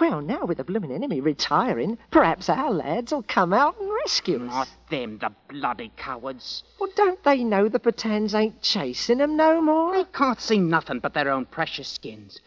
well, 0.00 0.20
now 0.20 0.44
with 0.44 0.58
the 0.58 0.64
bloomin' 0.64 0.90
enemy 0.90 1.20
retiring, 1.20 1.98
perhaps 2.10 2.48
our 2.48 2.70
lads'll 2.70 3.22
come 3.22 3.52
out 3.52 3.80
and 3.80 3.90
rescue 3.90 4.36
us. 4.44 4.50
Not 4.50 4.68
them, 4.90 5.18
the 5.18 5.32
bloody 5.48 5.92
cowards. 5.96 6.62
Well, 6.78 6.90
don't 6.94 7.22
they 7.24 7.42
know 7.42 7.68
the 7.68 7.80
Pathans 7.80 8.34
ain't 8.34 8.60
chasing 8.62 9.20
'em 9.20 9.36
no 9.36 9.60
more? 9.60 9.92
They 9.94 10.04
can't 10.04 10.40
see 10.40 10.58
nothing 10.58 11.00
but 11.00 11.14
their 11.14 11.30
own 11.30 11.46
precious 11.46 11.88
skins. 11.88 12.40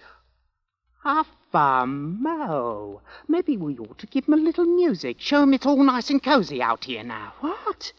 Half 1.03 1.27
a 1.53 1.85
Mo. 1.85 3.01
Maybe 3.27 3.57
we 3.57 3.77
ought 3.77 3.97
to 3.99 4.07
give 4.07 4.27
'em 4.27 4.33
a 4.33 4.37
little 4.37 4.65
music. 4.65 5.19
Show 5.19 5.41
'em 5.41 5.53
it's 5.53 5.65
all 5.65 5.83
nice 5.83 6.09
and 6.09 6.23
cozy 6.23 6.61
out 6.61 6.85
here 6.85 7.03
now. 7.03 7.33
What? 7.41 7.91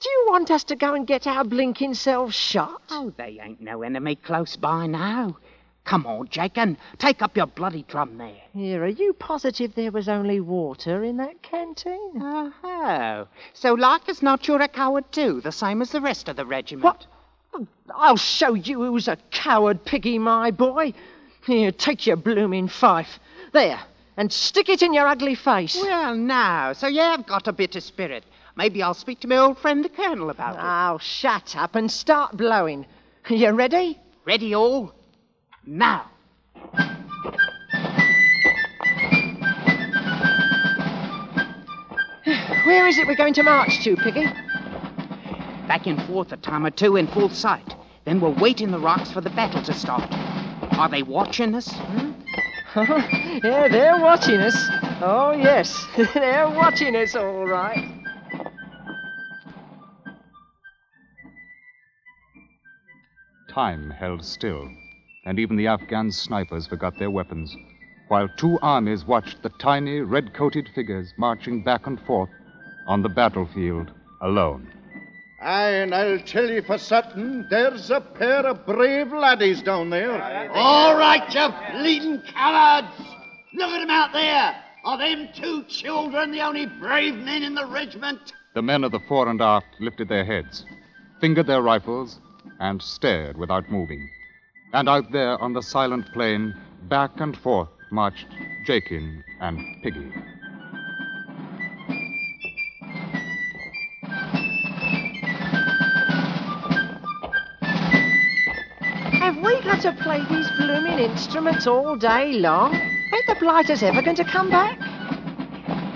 Do 0.00 0.08
you 0.10 0.26
want 0.28 0.50
us 0.50 0.64
to 0.64 0.76
go 0.76 0.94
and 0.94 1.06
get 1.06 1.26
our 1.26 1.44
blinking 1.44 1.94
selves 1.94 2.34
shot? 2.34 2.82
Oh, 2.90 3.12
they 3.16 3.38
ain't 3.42 3.60
no 3.60 3.82
enemy 3.82 4.16
close 4.16 4.56
by 4.56 4.86
now. 4.86 5.36
Come 5.84 6.06
on, 6.06 6.28
Jakin. 6.28 6.78
Take 6.98 7.20
up 7.20 7.36
your 7.36 7.46
bloody 7.46 7.84
drum 7.86 8.16
there. 8.16 8.40
Here, 8.54 8.82
are 8.84 8.88
you 8.88 9.12
positive 9.12 9.74
there 9.74 9.92
was 9.92 10.08
only 10.08 10.40
water 10.40 11.04
in 11.04 11.18
that 11.18 11.42
canteen? 11.42 12.12
Oh, 12.16 13.28
so 13.52 13.74
like 13.74 14.08
as 14.08 14.22
not 14.22 14.48
you're 14.48 14.62
a 14.62 14.68
coward 14.68 15.10
too, 15.12 15.42
the 15.42 15.52
same 15.52 15.82
as 15.82 15.90
the 15.90 16.00
rest 16.00 16.28
of 16.28 16.36
the 16.36 16.46
regiment. 16.46 16.84
What? 16.84 17.66
I'll 17.94 18.16
show 18.16 18.54
you 18.54 18.82
who's 18.82 19.08
a 19.08 19.18
coward, 19.30 19.84
Piggy, 19.84 20.18
my 20.18 20.50
boy. 20.50 20.94
Here, 21.46 21.70
take 21.70 22.06
your 22.06 22.16
blooming 22.16 22.68
fife. 22.68 23.18
There, 23.52 23.78
and 24.16 24.32
stick 24.32 24.70
it 24.70 24.80
in 24.80 24.94
your 24.94 25.06
ugly 25.06 25.34
face. 25.34 25.78
Well, 25.80 26.14
now, 26.14 26.72
so 26.72 26.86
you 26.86 27.00
have 27.00 27.26
got 27.26 27.46
a 27.46 27.52
bit 27.52 27.76
of 27.76 27.82
spirit. 27.82 28.24
Maybe 28.56 28.82
I'll 28.82 28.94
speak 28.94 29.20
to 29.20 29.28
my 29.28 29.36
old 29.36 29.58
friend 29.58 29.84
the 29.84 29.90
Colonel 29.90 30.30
about 30.30 30.54
it. 30.54 30.60
Oh, 30.62 30.98
shut 30.98 31.54
up 31.56 31.74
and 31.74 31.90
start 31.90 32.36
blowing. 32.36 32.86
You 33.28 33.50
ready? 33.50 33.98
Ready 34.24 34.54
all? 34.54 34.94
Now. 35.66 36.10
Where 42.64 42.86
is 42.86 42.98
it 42.98 43.06
we're 43.06 43.16
going 43.16 43.34
to 43.34 43.42
march 43.42 43.82
to, 43.84 43.96
Piggy? 43.96 44.24
Back 45.66 45.86
and 45.86 46.02
forth 46.02 46.32
a 46.32 46.36
time 46.36 46.66
or 46.66 46.70
two 46.70 46.96
in 46.96 47.06
full 47.06 47.30
sight. 47.30 47.74
Then 48.04 48.20
we'll 48.20 48.34
wait 48.34 48.60
in 48.60 48.70
the 48.70 48.78
rocks 48.78 49.10
for 49.10 49.22
the 49.22 49.30
battle 49.30 49.62
to 49.62 49.72
start. 49.72 50.12
Are 50.78 50.88
they 50.88 51.02
watching 51.02 51.54
us? 51.54 51.72
Hmm? 51.72 52.12
yeah, 53.44 53.68
they're 53.68 54.00
watching 54.00 54.40
us. 54.40 54.68
Oh, 55.00 55.32
yes, 55.32 55.86
they're 56.14 56.48
watching 56.48 56.96
us, 56.96 57.14
all 57.14 57.46
right. 57.46 57.90
Time 63.48 63.90
held 63.90 64.24
still, 64.24 64.68
and 65.24 65.38
even 65.38 65.56
the 65.56 65.66
Afghan 65.66 66.10
snipers 66.10 66.66
forgot 66.66 66.98
their 66.98 67.10
weapons, 67.10 67.56
while 68.08 68.28
two 68.36 68.58
armies 68.60 69.04
watched 69.04 69.42
the 69.42 69.48
tiny, 69.50 70.00
red 70.00 70.34
coated 70.34 70.68
figures 70.74 71.14
marching 71.16 71.62
back 71.62 71.86
and 71.86 72.00
forth 72.02 72.30
on 72.86 73.02
the 73.02 73.08
battlefield 73.08 73.90
alone. 74.20 74.70
Aye, 75.40 75.70
and 75.70 75.94
I'll 75.94 76.18
tell 76.20 76.48
you 76.48 76.62
for 76.62 76.78
certain, 76.78 77.46
there's 77.50 77.90
a 77.90 78.00
pair 78.00 78.46
of 78.46 78.64
brave 78.64 79.12
laddies 79.12 79.62
down 79.62 79.90
there. 79.90 80.50
All 80.52 80.96
right, 80.96 81.34
you 81.34 81.78
bleeding 81.78 82.22
cowards! 82.22 82.96
Look 83.52 83.70
at 83.70 83.82
'em 83.82 83.90
out 83.90 84.12
there! 84.12 84.56
Are 84.84 84.98
them 84.98 85.28
two 85.34 85.64
children 85.64 86.30
the 86.30 86.42
only 86.42 86.66
brave 86.66 87.14
men 87.14 87.42
in 87.42 87.54
the 87.54 87.66
regiment? 87.66 88.34
The 88.54 88.62
men 88.62 88.84
of 88.84 88.92
the 88.92 89.00
fore 89.00 89.28
and 89.28 89.40
aft 89.40 89.80
lifted 89.80 90.08
their 90.08 90.24
heads, 90.24 90.66
fingered 91.20 91.46
their 91.46 91.62
rifles, 91.62 92.20
and 92.60 92.80
stared 92.80 93.36
without 93.36 93.70
moving. 93.70 94.08
And 94.74 94.88
out 94.88 95.12
there 95.12 95.40
on 95.40 95.52
the 95.52 95.62
silent 95.62 96.12
plain, 96.12 96.52
back 96.88 97.20
and 97.20 97.36
forth 97.36 97.68
marched 97.90 98.26
Jakin 98.64 99.22
and 99.38 99.80
Piggy. 99.82 100.10
Have 109.20 109.36
we 109.36 109.62
got 109.62 109.80
to 109.82 109.92
play 110.02 110.24
these 110.28 110.50
blooming 110.56 110.98
instruments 110.98 111.68
all 111.68 111.94
day 111.94 112.32
long? 112.32 112.74
Ain't 112.74 113.26
the 113.28 113.36
blighters 113.38 113.80
ever 113.84 114.02
going 114.02 114.16
to 114.16 114.24
come 114.24 114.50
back? 114.50 114.76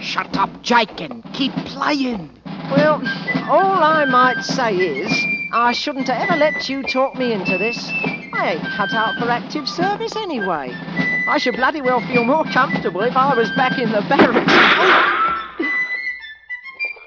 Shut 0.01 0.37
up, 0.37 0.62
Jakin. 0.62 1.25
Keep 1.33 1.53
playing. 1.67 2.31
Well, 2.71 3.03
all 3.51 3.83
I 3.83 4.05
might 4.05 4.43
say 4.45 4.77
is, 4.77 5.11
I 5.53 5.73
shouldn't 5.73 6.07
have 6.07 6.31
ever 6.31 6.38
let 6.38 6.69
you 6.69 6.85
talk 6.85 7.17
me 7.17 7.33
into 7.33 7.59
this. 7.59 7.91
I 8.38 8.53
ain't 8.53 8.62
cut 8.62 8.92
out 8.92 9.18
for 9.18 9.29
active 9.29 9.68
service 9.68 10.14
anyway. 10.14 10.70
I 11.29 11.38
should 11.38 11.57
bloody 11.57 11.81
well 11.81 12.01
feel 12.07 12.22
more 12.22 12.44
comfortable 12.44 13.01
if 13.01 13.16
I 13.16 13.35
was 13.35 13.51
back 13.51 13.81
in 13.81 13.90
the 13.90 14.01
barracks. 14.03 14.53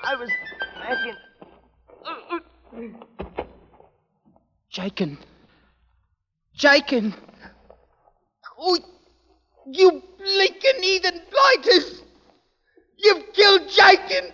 I 0.04 0.16
was 0.16 0.30
back 0.76 0.98
in. 1.08 2.96
Jakin. 4.70 5.18
Jakin. 6.54 7.14
Oh, 8.60 8.78
you 9.68 10.04
blinking 10.18 10.84
heathen 10.84 11.22
blighters! 11.32 12.02
You've 12.98 13.32
killed 13.32 13.70
Jakin! 13.70 14.34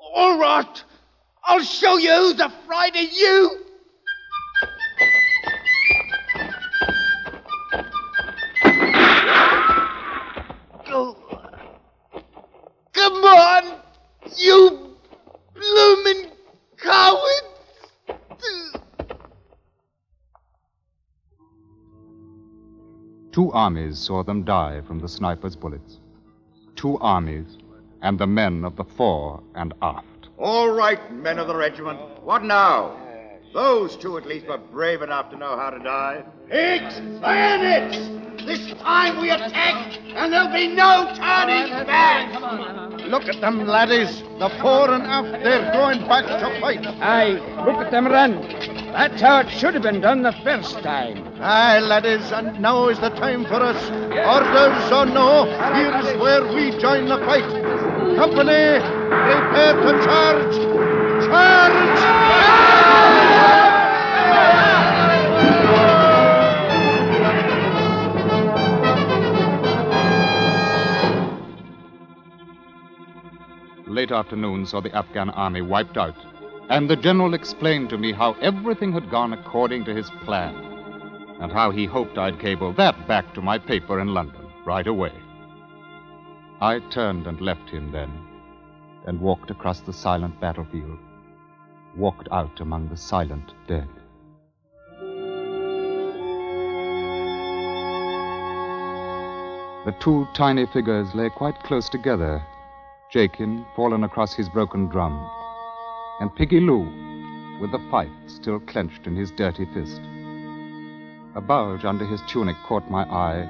All 0.00 0.38
right. 0.38 0.84
I'll 1.44 1.60
show 1.60 1.98
you 1.98 2.14
who's 2.14 2.40
afraid 2.40 2.96
of 2.96 3.12
you! 3.12 3.67
Armies 23.58 23.98
saw 23.98 24.22
them 24.22 24.44
die 24.44 24.80
from 24.86 25.00
the 25.00 25.08
sniper's 25.08 25.56
bullets. 25.56 25.98
Two 26.76 26.96
armies, 26.98 27.58
and 28.02 28.16
the 28.16 28.26
men 28.26 28.64
of 28.64 28.76
the 28.76 28.84
fore 28.84 29.42
and 29.56 29.74
aft. 29.82 30.28
All 30.38 30.70
right, 30.70 31.00
men 31.12 31.40
of 31.40 31.48
the 31.48 31.56
regiment. 31.56 31.98
What 32.22 32.44
now? 32.44 32.96
Those 33.52 33.96
two 33.96 34.16
at 34.16 34.26
least 34.26 34.46
were 34.46 34.58
brave 34.58 35.02
enough 35.02 35.30
to 35.30 35.36
know 35.36 35.56
how 35.56 35.70
to 35.70 35.80
die. 35.80 36.22
Pigs, 36.48 37.00
bayonets! 37.20 37.98
This 38.46 38.72
time 38.80 39.20
we 39.20 39.30
attack, 39.30 39.98
and 40.14 40.32
there'll 40.32 40.52
be 40.52 40.68
no 40.68 41.12
turning 41.16 41.68
back! 41.84 42.30
Look 43.08 43.24
at 43.24 43.40
them, 43.40 43.66
laddies. 43.66 44.20
The 44.38 44.50
fore 44.60 44.94
and 44.94 45.02
aft, 45.02 45.42
they're 45.42 45.72
going 45.72 46.06
back 46.06 46.26
to 46.26 46.60
fight. 46.60 46.86
Aye, 46.86 47.64
look 47.66 47.84
at 47.84 47.90
them 47.90 48.06
run. 48.06 48.34
That's 48.92 49.20
how 49.20 49.40
it 49.40 49.50
should 49.50 49.74
have 49.74 49.82
been 49.82 50.00
done 50.00 50.22
the 50.22 50.32
first 50.44 50.78
time. 50.82 51.22
Aye, 51.40 51.78
laddies, 51.80 52.32
and 52.32 52.60
now 52.60 52.88
is 52.88 52.98
the 52.98 53.10
time 53.10 53.44
for 53.44 53.62
us. 53.62 53.90
Orders 53.90 54.92
or 54.92 55.06
no, 55.06 55.44
here's 55.74 56.18
where 56.20 56.46
we 56.52 56.70
join 56.80 57.06
the 57.06 57.18
fight. 57.18 57.48
Company, 58.16 58.80
prepare 59.08 59.74
to 59.74 60.04
charge. 60.04 60.56
Charge! 61.26 62.38
Late 73.86 74.12
afternoon 74.12 74.64
saw 74.64 74.80
the 74.80 74.94
Afghan 74.94 75.30
army 75.30 75.60
wiped 75.60 75.96
out, 75.96 76.14
and 76.68 76.88
the 76.88 76.96
general 76.96 77.34
explained 77.34 77.88
to 77.88 77.98
me 77.98 78.12
how 78.12 78.34
everything 78.34 78.92
had 78.92 79.10
gone 79.10 79.32
according 79.32 79.84
to 79.84 79.94
his 79.94 80.10
plan, 80.24 80.54
and 81.40 81.50
how 81.50 81.70
he 81.70 81.86
hoped 81.86 82.18
I'd 82.18 82.38
cable 82.40 82.72
that 82.74 83.08
back 83.08 83.32
to 83.34 83.40
my 83.40 83.58
paper 83.58 84.00
in 84.00 84.08
London 84.08 84.46
right 84.66 84.86
away. 84.86 85.12
I 86.60 86.80
turned 86.90 87.26
and 87.26 87.40
left 87.40 87.70
him 87.70 87.90
then, 87.90 88.10
and 89.06 89.20
walked 89.20 89.50
across 89.50 89.80
the 89.80 89.92
silent 89.92 90.38
battlefield, 90.40 90.98
walked 91.96 92.28
out 92.30 92.60
among 92.60 92.88
the 92.88 92.96
silent 92.96 93.54
dead. 93.66 93.88
The 99.86 99.94
two 100.00 100.26
tiny 100.34 100.66
figures 100.66 101.14
lay 101.14 101.30
quite 101.30 101.58
close 101.62 101.88
together, 101.88 102.42
Jakin 103.10 103.64
fallen 103.74 104.04
across 104.04 104.34
his 104.34 104.50
broken 104.50 104.88
drum, 104.88 105.30
and 106.20 106.34
Piggy 106.34 106.60
Lew 106.60 107.58
with 107.60 107.72
the 107.72 107.84
fife 107.90 108.10
still 108.26 108.60
clenched 108.60 109.06
in 109.06 109.16
his 109.16 109.30
dirty 109.32 109.66
fist. 109.74 110.00
A 111.34 111.40
bulge 111.40 111.84
under 111.84 112.06
his 112.06 112.20
tunic 112.28 112.56
caught 112.66 112.90
my 112.90 113.04
eye, 113.04 113.46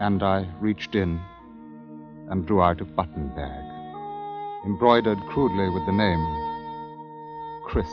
and 0.00 0.22
I 0.22 0.46
reached 0.60 0.94
in 0.94 1.20
and 2.30 2.46
drew 2.46 2.62
out 2.62 2.80
a 2.80 2.84
button 2.84 3.28
bag, 3.34 3.64
embroidered 4.66 5.18
crudely 5.28 5.70
with 5.70 5.86
the 5.86 5.92
name 5.92 6.20
Chris. 7.64 7.88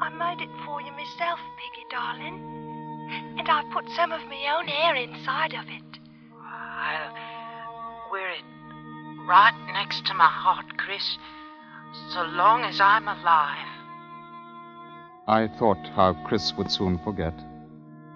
I 0.00 0.10
made 0.18 0.42
it 0.42 0.50
for 0.64 0.80
you 0.80 0.92
myself, 0.92 1.38
Piggy 1.56 1.86
darling. 1.90 2.40
And 3.38 3.48
I 3.48 3.62
put 3.72 3.88
some 3.90 4.12
of 4.12 4.20
my 4.28 4.56
own 4.56 4.66
hair 4.66 4.94
inside 4.96 5.52
of 5.54 5.66
it. 5.68 5.98
I'll 6.42 7.14
wear 8.10 8.30
it 8.30 8.44
right 9.28 9.54
next 9.72 10.06
to 10.06 10.14
my 10.14 10.24
heart, 10.24 10.76
Chris, 10.78 11.18
so 12.12 12.22
long 12.22 12.62
as 12.62 12.80
I'm 12.80 13.08
alive. 13.08 13.68
I 15.26 15.48
thought 15.58 15.86
how 15.94 16.14
Chris 16.26 16.52
would 16.56 16.70
soon 16.70 16.98
forget, 16.98 17.34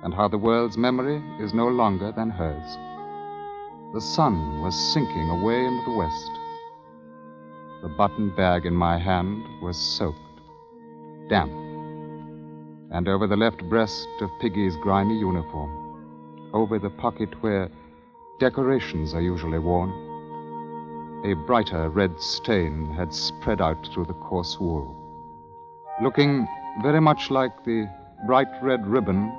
and 0.02 0.12
how 0.12 0.28
the 0.28 0.38
world's 0.38 0.76
memory 0.76 1.22
is 1.40 1.54
no 1.54 1.68
longer 1.68 2.12
than 2.12 2.30
hers. 2.30 2.76
The 3.94 4.00
sun 4.00 4.60
was 4.60 4.74
sinking 4.92 5.30
away 5.30 5.64
into 5.64 5.90
the 5.90 5.96
west. 5.96 6.30
The 7.82 7.88
button 7.88 8.34
bag 8.36 8.66
in 8.66 8.74
my 8.74 8.98
hand 8.98 9.42
was 9.62 9.76
soaked, 9.76 10.18
damp, 11.28 11.52
and 12.90 13.08
over 13.08 13.26
the 13.26 13.36
left 13.36 13.62
breast 13.68 14.08
of 14.20 14.30
Piggy's 14.40 14.76
grimy 14.76 15.18
uniform, 15.18 16.50
over 16.52 16.78
the 16.78 16.90
pocket 16.90 17.42
where 17.42 17.70
decorations 18.38 19.14
are 19.14 19.22
usually 19.22 19.58
worn, 19.58 20.07
a 21.24 21.34
brighter 21.34 21.88
red 21.88 22.20
stain 22.20 22.86
had 22.94 23.12
spread 23.12 23.60
out 23.60 23.88
through 23.92 24.04
the 24.04 24.14
coarse 24.14 24.58
wool, 24.60 24.94
looking 26.00 26.46
very 26.80 27.00
much 27.00 27.30
like 27.30 27.64
the 27.64 27.90
bright 28.26 28.46
red 28.62 28.86
ribbon 28.86 29.32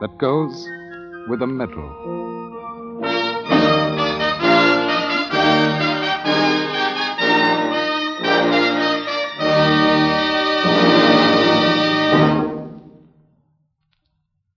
that 0.00 0.18
goes 0.18 0.66
with 1.28 1.40
a 1.42 1.46
medal. 1.46 2.32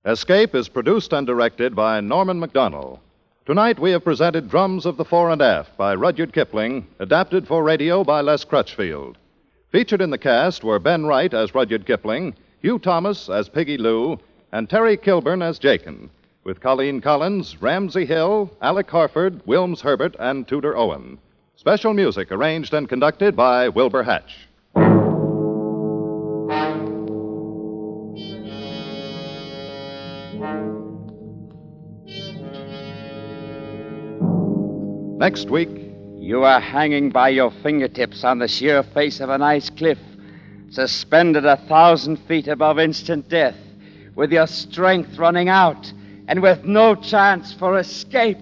Escape 0.05 0.55
is 0.55 0.69
produced 0.69 1.13
and 1.13 1.27
directed 1.27 1.75
by 1.75 1.99
Norman 1.99 2.39
MacDonnell. 2.39 2.99
Tonight 3.45 3.77
we 3.77 3.91
have 3.91 4.03
presented 4.03 4.49
Drums 4.49 4.88
of 4.88 4.97
the 4.97 5.05
Fore 5.05 5.29
and 5.29 5.39
Aft 5.39 5.77
by 5.77 5.93
Rudyard 5.93 6.34
Kipling, 6.34 6.88
adapted 6.97 7.47
for 7.47 7.63
radio 7.63 8.03
by 8.03 8.21
Les 8.21 8.43
Crutchfield. 8.43 9.19
Featured 9.71 10.01
in 10.01 10.10
the 10.10 10.17
cast 10.17 10.63
were 10.63 10.79
Ben 10.79 11.05
Wright 11.05 11.31
as 11.31 11.53
Rudyard 11.53 11.86
Kipling, 11.86 12.34
Hugh 12.63 12.79
Thomas 12.79 13.29
as 13.29 13.47
Piggy 13.47 13.77
Lew, 13.77 14.17
and 14.51 14.67
Terry 14.67 14.97
Kilburn 14.97 15.43
as 15.43 15.60
Jakin, 15.60 16.10
with 16.43 16.60
Colleen 16.60 17.01
Collins, 17.01 17.62
Ramsey 17.62 18.08
Hill, 18.08 18.49
Alec 18.63 18.89
Harford, 18.89 19.45
Wilms 19.45 19.79
Herbert, 19.79 20.15
and 20.17 20.47
Tudor 20.47 20.75
Owen. 20.75 21.19
Special 21.55 21.93
music 21.93 22.31
arranged 22.31 22.73
and 22.73 22.89
conducted 22.89 23.36
by 23.36 23.69
Wilbur 23.69 24.01
Hatch. 24.01 24.44
Next 35.25 35.49
week, 35.49 35.71
You 36.19 36.43
are 36.43 36.59
hanging 36.59 37.09
by 37.09 37.29
your 37.29 37.49
fingertips 37.63 38.23
on 38.23 38.38
the 38.38 38.47
sheer 38.47 38.83
face 38.83 39.19
of 39.19 39.31
an 39.31 39.41
ice 39.41 39.71
cliff, 39.71 39.97
suspended 40.69 41.45
a 41.45 41.57
thousand 41.57 42.17
feet 42.27 42.47
above 42.47 42.77
instant 42.77 43.27
death, 43.27 43.57
with 44.13 44.31
your 44.31 44.45
strength 44.45 45.17
running 45.17 45.49
out 45.49 45.91
and 46.27 46.43
with 46.43 46.63
no 46.63 46.93
chance 46.93 47.51
for 47.53 47.79
escape. 47.79 48.38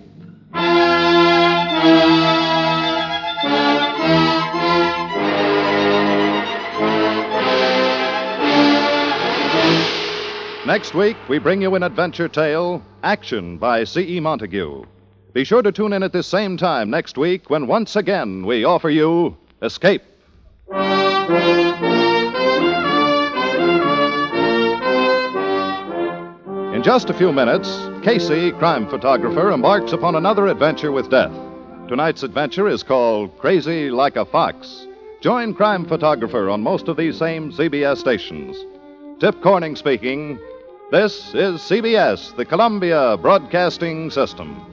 Next 10.67 10.93
week, 10.93 11.15
we 11.29 11.39
bring 11.39 11.61
you 11.61 11.75
an 11.75 11.83
adventure 11.83 12.27
tale, 12.27 12.83
Action 13.03 13.57
by 13.57 13.85
C.E. 13.85 14.19
Montague. 14.19 14.83
Be 15.33 15.43
sure 15.43 15.63
to 15.63 15.71
tune 15.71 15.93
in 15.93 16.03
at 16.03 16.13
this 16.13 16.27
same 16.27 16.57
time 16.57 16.91
next 16.91 17.17
week 17.17 17.49
when 17.49 17.65
once 17.65 17.95
again 17.95 18.45
we 18.45 18.65
offer 18.65 18.91
you 18.91 19.35
Escape. 19.63 20.03
In 26.75 26.83
just 26.83 27.09
a 27.09 27.15
few 27.15 27.31
minutes, 27.31 27.89
Casey, 28.03 28.51
crime 28.51 28.87
photographer, 28.87 29.49
embarks 29.49 29.91
upon 29.91 30.13
another 30.13 30.45
adventure 30.45 30.91
with 30.91 31.09
death. 31.09 31.33
Tonight's 31.87 32.21
adventure 32.21 32.67
is 32.67 32.83
called 32.83 33.35
Crazy 33.39 33.89
Like 33.89 34.17
a 34.17 34.25
Fox. 34.25 34.85
Join 35.21 35.55
crime 35.55 35.85
photographer 35.85 36.51
on 36.51 36.61
most 36.61 36.87
of 36.87 36.97
these 36.97 37.17
same 37.17 37.51
CBS 37.51 37.97
stations. 37.97 38.55
Tip 39.19 39.41
Corning 39.41 39.75
speaking. 39.75 40.37
This 40.91 41.33
is 41.33 41.59
CBS, 41.61 42.35
the 42.35 42.45
Columbia 42.45 43.17
Broadcasting 43.17 44.11
System. 44.11 44.72